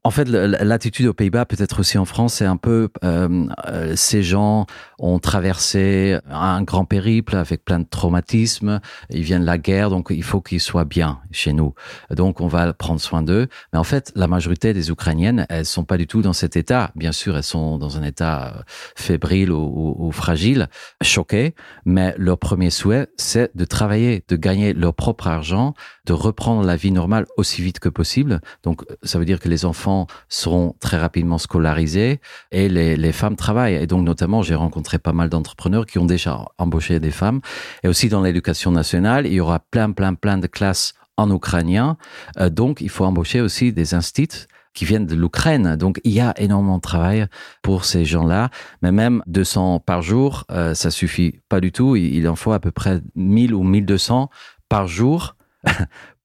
En 0.03 0.11
fait, 0.11 0.29
l'attitude 0.29 1.07
aux 1.07 1.15
Pays-Bas, 1.15 1.45
aussi 1.79 1.99
en 1.99 2.05
France, 2.05 2.35
c'est 2.35 2.45
un 2.45 2.57
peu 2.57 2.89
euh, 3.05 3.47
euh, 3.69 3.95
ces 3.97 4.23
gens 4.23 4.67
ont 4.99 5.19
traversé 5.19 6.19
un 6.31 6.63
grand 6.63 6.85
périple 6.85 7.37
avec 7.37 7.65
plein 7.65 7.79
de 7.79 7.87
traumatismes. 7.89 8.81
Ils 9.11 9.23
viennent 9.23 9.43
de 9.43 9.47
la 9.47 9.59
guerre, 9.59 9.91
donc 9.91 10.09
il 10.11 10.23
faut 10.23 10.41
qu'ils 10.41 10.61
soient 10.61 10.85
bien 10.85 11.21
chez 11.31 11.53
nous. 11.53 11.75
Donc 12.11 12.41
on 12.41 12.49
va 12.49 12.73
prendre 12.73 13.01
soin 13.01 13.23
d'eux. 13.23 13.49
Mais 13.73 13.79
en 13.79 13.85
fait, 13.85 14.13
la 14.15 14.27
majorité 14.27 14.73
des 14.73 14.91
Ukrainiennes, 14.91 15.47
elles 15.49 15.67
sont 15.67 15.85
pas 15.85 15.97
du 15.97 16.07
tout 16.07 16.23
dans 16.23 16.33
cet 16.33 16.57
état. 16.57 16.91
Bien 16.97 17.13
sûr, 17.13 17.37
elles 17.37 17.43
sont 17.43 17.79
dans 17.79 17.97
un 17.97 18.03
état 18.03 18.55
euh, 18.57 18.63
fébrile 18.97 19.53
ou, 19.53 19.95
ou 19.99 20.13
fragile, 20.13 20.69
choquées. 21.03 21.55
Mais 21.85 22.15
leur 22.19 22.39
premier 22.39 22.71
souhait, 22.71 23.09
c'est 23.17 23.55
de 23.57 23.65
travailler, 23.65 24.25
de 24.29 24.37
gagner 24.37 24.73
leur 24.73 24.95
propre 24.95 25.29
argent, 25.29 25.75
de 26.07 26.13
reprendre 26.13 26.65
la 26.65 26.77
vie 26.77 26.93
normale 26.93 27.27
aussi 27.37 27.63
vite 27.63 27.79
que 27.79 27.89
possible. 27.89 28.41
Donc, 28.63 28.83
ça 29.03 29.19
veut 29.19 29.25
dire 29.25 29.41
que 29.41 29.49
les 29.49 29.65
enfants 29.65 30.07
seront 30.29 30.75
très 30.81 30.99
rapidement 30.99 31.39
scolarisés 31.39 32.21
et 32.53 32.69
les, 32.69 32.97
les 32.97 33.13
femmes 33.13 33.37
travaillent. 33.37 33.75
Et 33.75 33.87
donc, 33.87 34.05
notamment, 34.05 34.43
j'ai 34.43 34.55
rencontré 34.55 34.99
pas 34.99 35.13
mal 35.13 35.29
d'entrepreneurs 35.29 35.87
qui 35.87 35.99
ont 35.99 36.07
déjà 36.07 36.45
embauché 36.59 37.01
des 37.01 37.11
femmes. 37.11 37.41
Et 37.83 37.89
aussi 37.89 38.09
dans 38.09 38.23
l'éducation 38.23 38.71
nationale, 38.71 39.27
il 39.27 39.35
y 39.35 39.41
aura 39.41 39.59
plein, 39.59 39.93
plein, 39.93 40.15
plein 40.15 40.39
de 40.39 40.47
classes 40.47 40.95
en 41.17 41.35
ukrainien. 41.35 41.97
Euh, 42.39 42.51
donc, 42.51 42.81
il 42.81 42.89
faut 42.89 43.05
embaucher 43.05 43.41
aussi 43.41 43.73
des 43.73 43.95
instituts 43.95 44.47
qui 44.73 44.85
viennent 44.85 45.07
de 45.07 45.17
l'Ukraine. 45.17 45.77
Donc, 45.77 46.01
il 46.05 46.13
y 46.13 46.21
a 46.21 46.33
énormément 46.41 46.77
de 46.77 46.83
travail 46.83 47.27
pour 47.63 47.85
ces 47.85 48.05
gens-là. 48.05 48.51
Mais 48.83 48.93
même 48.93 49.23
200 49.27 49.81
par 49.81 50.03
jour, 50.03 50.45
euh, 50.51 50.75
ça 50.75 50.91
suffit 50.91 51.41
pas 51.49 51.61
du 51.61 51.73
tout. 51.73 51.97
Il 51.97 52.29
en 52.29 52.37
faut 52.37 52.53
à 52.53 52.61
peu 52.61 52.71
près 52.71 53.01
1000 53.17 53.55
ou 53.55 53.63
1200 53.63 54.31
par 54.69 54.87
jour 54.87 55.35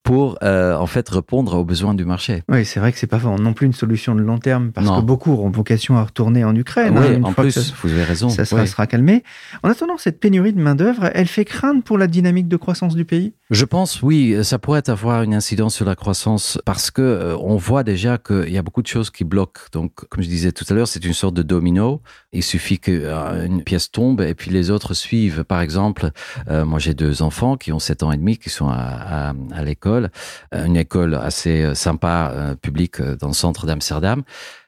pour 0.06 0.38
euh, 0.44 0.76
en 0.76 0.86
fait 0.86 1.08
répondre 1.08 1.58
aux 1.58 1.64
besoins 1.64 1.92
du 1.92 2.04
marché. 2.04 2.44
Oui, 2.48 2.64
c'est 2.64 2.78
vrai 2.78 2.92
que 2.92 2.98
c'est 2.98 3.08
pas 3.08 3.18
non 3.18 3.52
plus 3.54 3.66
une 3.66 3.72
solution 3.72 4.14
de 4.14 4.20
long 4.20 4.38
terme 4.38 4.70
parce 4.70 4.88
que 4.88 5.00
beaucoup 5.00 5.32
auront 5.32 5.50
vocation 5.50 5.96
à 5.96 6.04
retourner 6.04 6.44
en 6.44 6.54
Ukraine. 6.54 6.96
Oui, 6.96 7.16
hein, 7.16 7.20
en 7.24 7.32
plus, 7.32 7.74
vous 7.82 7.90
avez 7.90 8.04
raison. 8.04 8.28
Ça 8.28 8.44
sera 8.44 8.86
calmé. 8.86 9.24
En 9.64 9.68
attendant, 9.68 9.98
cette 9.98 10.20
pénurie 10.20 10.52
de 10.52 10.60
main 10.60 10.76
d'œuvre, 10.76 11.10
elle 11.12 11.26
fait 11.26 11.44
craindre 11.44 11.82
pour 11.82 11.98
la 11.98 12.06
dynamique 12.06 12.46
de 12.46 12.56
croissance 12.56 12.94
du 12.94 13.04
pays? 13.04 13.34
Je 13.48 13.64
pense, 13.64 14.02
oui, 14.02 14.36
ça 14.42 14.58
pourrait 14.58 14.90
avoir 14.90 15.22
une 15.22 15.32
incidence 15.32 15.76
sur 15.76 15.84
la 15.84 15.94
croissance 15.94 16.58
parce 16.64 16.90
que 16.90 17.00
euh, 17.00 17.36
on 17.38 17.56
voit 17.56 17.84
déjà 17.84 18.18
qu'il 18.18 18.50
y 18.50 18.58
a 18.58 18.62
beaucoup 18.62 18.82
de 18.82 18.88
choses 18.88 19.10
qui 19.10 19.22
bloquent. 19.22 19.60
Donc, 19.70 19.94
comme 20.08 20.22
je 20.22 20.28
disais 20.28 20.50
tout 20.50 20.64
à 20.68 20.74
l'heure, 20.74 20.88
c'est 20.88 21.04
une 21.04 21.12
sorte 21.12 21.34
de 21.34 21.42
domino. 21.42 22.02
Il 22.32 22.42
suffit 22.42 22.80
qu'une 22.80 23.02
euh, 23.04 23.60
pièce 23.64 23.92
tombe 23.92 24.20
et 24.20 24.34
puis 24.34 24.50
les 24.50 24.70
autres 24.70 24.94
suivent. 24.94 25.44
Par 25.44 25.60
exemple, 25.60 26.10
moi 26.48 26.78
j'ai 26.80 26.94
deux 26.94 27.22
enfants 27.22 27.56
qui 27.56 27.72
ont 27.72 27.78
7 27.78 28.02
ans 28.02 28.12
et 28.12 28.16
demi 28.16 28.36
qui 28.36 28.50
sont 28.50 28.68
à, 28.68 29.32
à, 29.52 29.64
l'école 29.64 30.10
euh, 30.54 30.64
une 30.64 30.76
école 30.76 31.14
assez 31.14 31.62
euh, 31.62 31.74
sympa, 31.74 32.32
euh, 32.34 32.54
publique, 32.54 33.00
dans 33.00 33.28
le 33.28 33.32
centre 33.32 33.66
d'Amsterdam. 33.66 34.22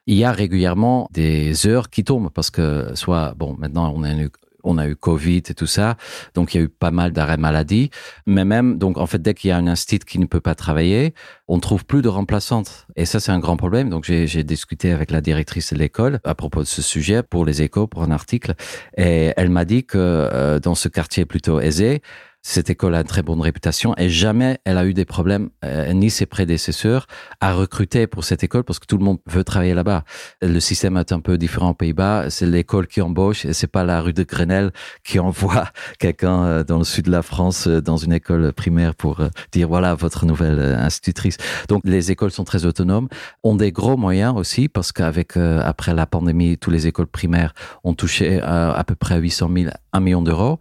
Il 0.07 0.17
y 0.17 0.25
a 0.25 0.33
régulièrement 0.33 1.09
des 1.13 1.67
heures 1.67 1.91
qui 1.91 2.05
tombent 2.05 2.31
parce 2.33 2.51
que 2.51 2.95
soit, 2.95 3.35
bon, 3.37 3.57
maintenant 3.59 3.93
on 3.95 4.03
a 4.03 4.11
une 4.11 4.31
on 4.69 4.79
a 4.79 4.87
eu 4.87 4.97
Covid 4.97 5.43
et 5.49 5.55
tout 5.55 5.67
ça, 5.67 5.97
donc 6.35 6.55
il 6.55 6.59
y 6.59 6.61
a 6.61 6.65
eu 6.65 6.69
pas 6.69 6.91
mal 6.91 7.13
d'arrêts 7.13 7.37
maladie. 7.37 7.91
Mais 8.27 8.45
même, 8.45 8.79
donc 8.79 8.99
en 8.99 9.07
fait, 9.07 9.21
dès 9.21 9.35
qu'il 9.35 9.49
y 9.49 9.53
a 9.53 9.57
un 9.57 9.67
institut 9.67 10.07
qui 10.07 10.19
ne 10.19 10.27
peut 10.27 10.41
pas 10.41 10.55
travailler, 10.55 11.15
on 11.49 11.61
trouve 11.61 11.85
plus 11.85 12.03
de 12.03 12.09
remplaçantes. 12.09 12.87
Et 12.97 13.07
ça, 13.07 13.21
c'est 13.21 13.33
un 13.33 13.39
grand 13.39 13.57
problème. 13.57 13.89
Donc 13.89 14.05
j'ai 14.05 14.45
discuté 14.45 14.93
avec 14.93 15.11
la 15.11 15.21
directrice 15.21 15.73
de 15.73 15.79
l'école 15.79 16.21
à 16.25 16.35
propos 16.35 16.61
de 16.61 16.67
ce 16.67 16.83
sujet 16.83 17.23
pour 17.23 17.45
les 17.45 17.63
échos, 17.63 17.87
pour 17.87 18.03
un 18.03 18.11
article. 18.11 18.55
Et 18.97 19.33
elle 19.37 19.51
m'a 19.51 19.65
dit 19.65 19.85
que 19.85 19.99
euh, 19.99 20.59
dans 20.61 20.75
ce 20.75 20.89
quartier 20.89 21.25
plutôt 21.25 21.61
aisé, 21.61 22.03
cette 22.43 22.71
école 22.71 22.95
a 22.95 23.01
une 23.01 23.07
très 23.07 23.23
bonne 23.23 23.41
réputation 23.41 23.95
et 23.99 24.09
jamais 24.09 24.59
elle 24.65 24.79
a 24.79 24.87
eu 24.87 24.95
des 24.95 25.05
problèmes, 25.05 25.51
euh, 25.65 25.93
ni 25.93 26.09
ses 26.09 26.25
prédécesseurs, 26.25 27.07
à 27.41 27.53
recruter 27.53 28.07
pour 28.07 28.25
cette 28.25 28.45
école 28.45 28.65
parce 28.65 28.79
que 28.79 28.87
tout 28.87 28.97
le 28.97 29.05
monde 29.05 29.19
veut 29.27 29.45
travailler 29.45 29.75
là-bas. 29.75 30.05
Le 30.41 30.61
système 30.61 30.97
est 30.97 31.13
un 31.13 31.21
peu 31.21 31.37
différent 31.37 31.71
aux 31.71 31.75
Pays-Bas. 31.75 32.31
C'est 32.31 32.47
l'école 32.47 32.87
qui 32.87 33.01
embauche 33.01 33.45
et 33.45 33.53
c'est 33.53 33.67
pas 33.67 33.85
la 33.85 34.01
rue 34.01 34.13
de 34.13 34.23
Grenelle 34.23 34.73
qui 35.05 35.19
envoie 35.29 35.69
quelqu'un 35.99 36.45
euh, 36.45 36.65
dans 36.65 36.79
le 36.79 36.85
sud 36.85 37.07
de 37.07 37.11
la 37.11 37.23
France 37.23 37.67
euh, 37.67 37.83
dans 37.83 37.97
une 37.97 38.13
école 38.13 38.53
primaire 38.53 38.95
pour 38.95 39.21
dire 39.53 39.69
voilà 39.69 39.95
votre 39.95 40.25
nouvelle 40.25 40.61
institutrice. 40.61 41.37
Donc 41.69 41.83
les 41.85 42.11
écoles 42.11 42.31
sont 42.31 42.45
très 42.45 42.65
autonomes, 42.65 43.09
ont 43.43 43.57
des 43.57 43.73
gros 43.73 43.97
moyens 43.97 44.35
aussi 44.37 44.69
parce 44.69 44.93
qu'avec 44.93 45.37
après 45.37 45.95
la 45.95 46.07
pandémie, 46.07 46.57
toutes 46.57 46.73
les 46.73 46.87
écoles 46.87 47.07
primaires 47.07 47.53
ont 47.85 47.95
touché 47.95 48.41
à 48.41 48.83
peu 48.87 48.95
près 48.95 49.19
800 49.19 49.51
000, 49.55 49.71
1 49.93 50.01
million 50.01 50.23
d'euros 50.23 50.59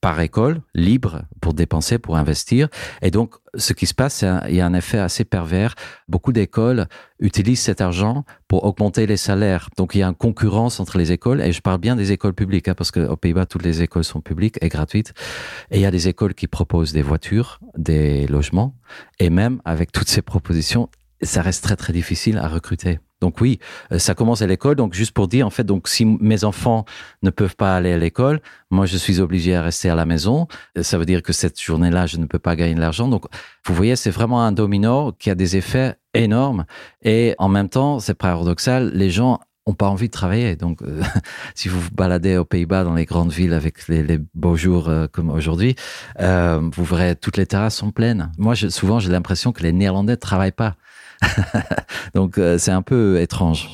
par 0.00 0.20
école, 0.20 0.60
libre 0.74 1.22
pour 1.40 1.54
dépenser, 1.54 1.98
pour 1.98 2.16
investir. 2.16 2.68
Et 3.02 3.10
donc, 3.10 3.34
ce 3.54 3.72
qui 3.72 3.86
se 3.86 3.94
passe, 3.94 4.24
il 4.48 4.54
y 4.54 4.60
a 4.60 4.66
un 4.66 4.74
effet 4.74 4.98
assez 4.98 5.24
pervers. 5.24 5.74
Beaucoup 6.08 6.32
d'écoles 6.32 6.86
utilisent 7.18 7.62
cet 7.62 7.80
argent 7.80 8.24
pour 8.46 8.64
augmenter 8.64 9.06
les 9.06 9.16
salaires. 9.16 9.70
Donc, 9.76 9.94
il 9.94 9.98
y 9.98 10.02
a 10.02 10.08
une 10.08 10.14
concurrence 10.14 10.78
entre 10.78 10.98
les 10.98 11.10
écoles. 11.10 11.40
Et 11.40 11.52
je 11.52 11.60
parle 11.60 11.78
bien 11.78 11.96
des 11.96 12.12
écoles 12.12 12.34
publiques, 12.34 12.68
hein, 12.68 12.74
parce 12.76 12.90
qu'aux 12.90 13.16
Pays-Bas, 13.16 13.46
toutes 13.46 13.64
les 13.64 13.82
écoles 13.82 14.04
sont 14.04 14.20
publiques 14.20 14.58
et 14.60 14.68
gratuites. 14.68 15.14
Et 15.70 15.78
il 15.78 15.82
y 15.82 15.86
a 15.86 15.90
des 15.90 16.06
écoles 16.06 16.34
qui 16.34 16.46
proposent 16.46 16.92
des 16.92 17.02
voitures, 17.02 17.58
des 17.76 18.26
logements. 18.28 18.76
Et 19.18 19.30
même 19.30 19.60
avec 19.64 19.90
toutes 19.90 20.08
ces 20.08 20.22
propositions, 20.22 20.88
ça 21.22 21.42
reste 21.42 21.64
très, 21.64 21.76
très 21.76 21.92
difficile 21.92 22.38
à 22.38 22.46
recruter. 22.46 23.00
Donc 23.20 23.40
oui, 23.40 23.58
euh, 23.92 23.98
ça 23.98 24.14
commence 24.14 24.42
à 24.42 24.46
l'école. 24.46 24.76
Donc 24.76 24.94
juste 24.94 25.12
pour 25.12 25.28
dire, 25.28 25.46
en 25.46 25.50
fait, 25.50 25.64
donc 25.64 25.88
si 25.88 26.04
mes 26.04 26.44
enfants 26.44 26.84
ne 27.22 27.30
peuvent 27.30 27.56
pas 27.56 27.76
aller 27.76 27.92
à 27.92 27.98
l'école, 27.98 28.40
moi 28.70 28.86
je 28.86 28.96
suis 28.96 29.20
obligé 29.20 29.54
à 29.54 29.62
rester 29.62 29.90
à 29.90 29.94
la 29.94 30.06
maison. 30.06 30.46
Euh, 30.76 30.82
ça 30.82 30.98
veut 30.98 31.06
dire 31.06 31.22
que 31.22 31.32
cette 31.32 31.60
journée-là, 31.60 32.06
je 32.06 32.16
ne 32.16 32.26
peux 32.26 32.38
pas 32.38 32.54
gagner 32.54 32.74
de 32.74 32.80
l'argent. 32.80 33.08
Donc 33.08 33.24
vous 33.66 33.74
voyez, 33.74 33.96
c'est 33.96 34.10
vraiment 34.10 34.42
un 34.42 34.52
domino 34.52 35.12
qui 35.18 35.30
a 35.30 35.34
des 35.34 35.56
effets 35.56 35.96
énormes. 36.14 36.64
Et 37.02 37.34
en 37.38 37.48
même 37.48 37.68
temps, 37.68 37.98
c'est 37.98 38.14
paradoxal, 38.14 38.92
les 38.94 39.10
gens 39.10 39.40
ont 39.66 39.74
pas 39.74 39.88
envie 39.88 40.06
de 40.06 40.12
travailler. 40.12 40.56
Donc, 40.56 40.80
euh, 40.80 41.02
si 41.54 41.68
vous 41.68 41.78
vous 41.78 41.90
baladez 41.90 42.38
aux 42.38 42.44
Pays-Bas 42.46 42.84
dans 42.84 42.94
les 42.94 43.04
grandes 43.04 43.32
villes 43.32 43.52
avec 43.52 43.86
les, 43.88 44.18
beaux 44.34 44.56
jours 44.56 44.90
comme 45.12 45.28
aujourd'hui, 45.28 45.74
vous 46.18 46.84
verrez 46.84 47.16
toutes 47.16 47.36
les 47.36 47.46
terrasses 47.46 47.76
sont 47.76 47.90
pleines. 47.90 48.30
Moi, 48.38 48.54
je, 48.54 48.68
souvent, 48.68 48.98
j'ai 49.00 49.10
l'impression 49.10 49.52
que 49.52 49.62
les 49.62 49.72
Néerlandais 49.72 50.16
travaillent 50.16 50.52
pas. 50.52 50.76
Donc 52.14 52.38
euh, 52.38 52.58
c'est 52.58 52.70
un 52.70 52.82
peu 52.82 53.20
étrange. 53.20 53.68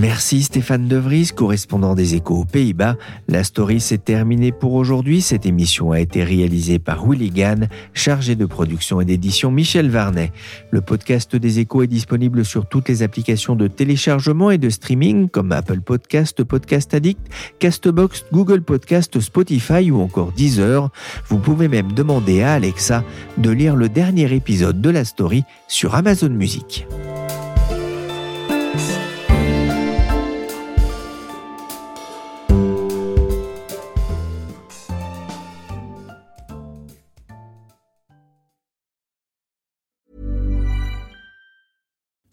Merci 0.00 0.44
Stéphane 0.44 0.88
De 0.88 0.96
Vries, 0.96 1.28
correspondant 1.36 1.94
des 1.94 2.14
Échos 2.14 2.38
aux 2.38 2.44
Pays-Bas. 2.46 2.96
La 3.28 3.44
story 3.44 3.80
s'est 3.80 3.98
terminée 3.98 4.50
pour 4.50 4.72
aujourd'hui. 4.72 5.20
Cette 5.20 5.44
émission 5.44 5.92
a 5.92 6.00
été 6.00 6.24
réalisée 6.24 6.78
par 6.78 7.06
Willy 7.06 7.28
Gann, 7.28 7.68
chargé 7.92 8.34
de 8.34 8.46
production 8.46 9.02
et 9.02 9.04
d'édition 9.04 9.50
Michel 9.50 9.90
Varnet. 9.90 10.32
Le 10.70 10.80
podcast 10.80 11.36
des 11.36 11.58
Échos 11.58 11.82
est 11.82 11.86
disponible 11.86 12.46
sur 12.46 12.66
toutes 12.66 12.88
les 12.88 13.02
applications 13.02 13.56
de 13.56 13.68
téléchargement 13.68 14.50
et 14.50 14.56
de 14.56 14.70
streaming 14.70 15.28
comme 15.28 15.52
Apple 15.52 15.82
Podcast, 15.82 16.44
Podcast 16.44 16.94
Addict, 16.94 17.20
Castbox, 17.58 18.24
Google 18.32 18.62
Podcast, 18.62 19.20
Spotify 19.20 19.90
ou 19.90 20.00
encore 20.00 20.32
Deezer. 20.32 20.88
Vous 21.28 21.38
pouvez 21.38 21.68
même 21.68 21.92
demander 21.92 22.40
à 22.40 22.54
Alexa 22.54 23.04
de 23.36 23.50
lire 23.50 23.76
le 23.76 23.90
dernier 23.90 24.34
épisode 24.34 24.80
de 24.80 24.88
la 24.88 25.04
story 25.04 25.44
sur 25.68 25.94
Amazon 25.94 26.30
Music. 26.30 26.86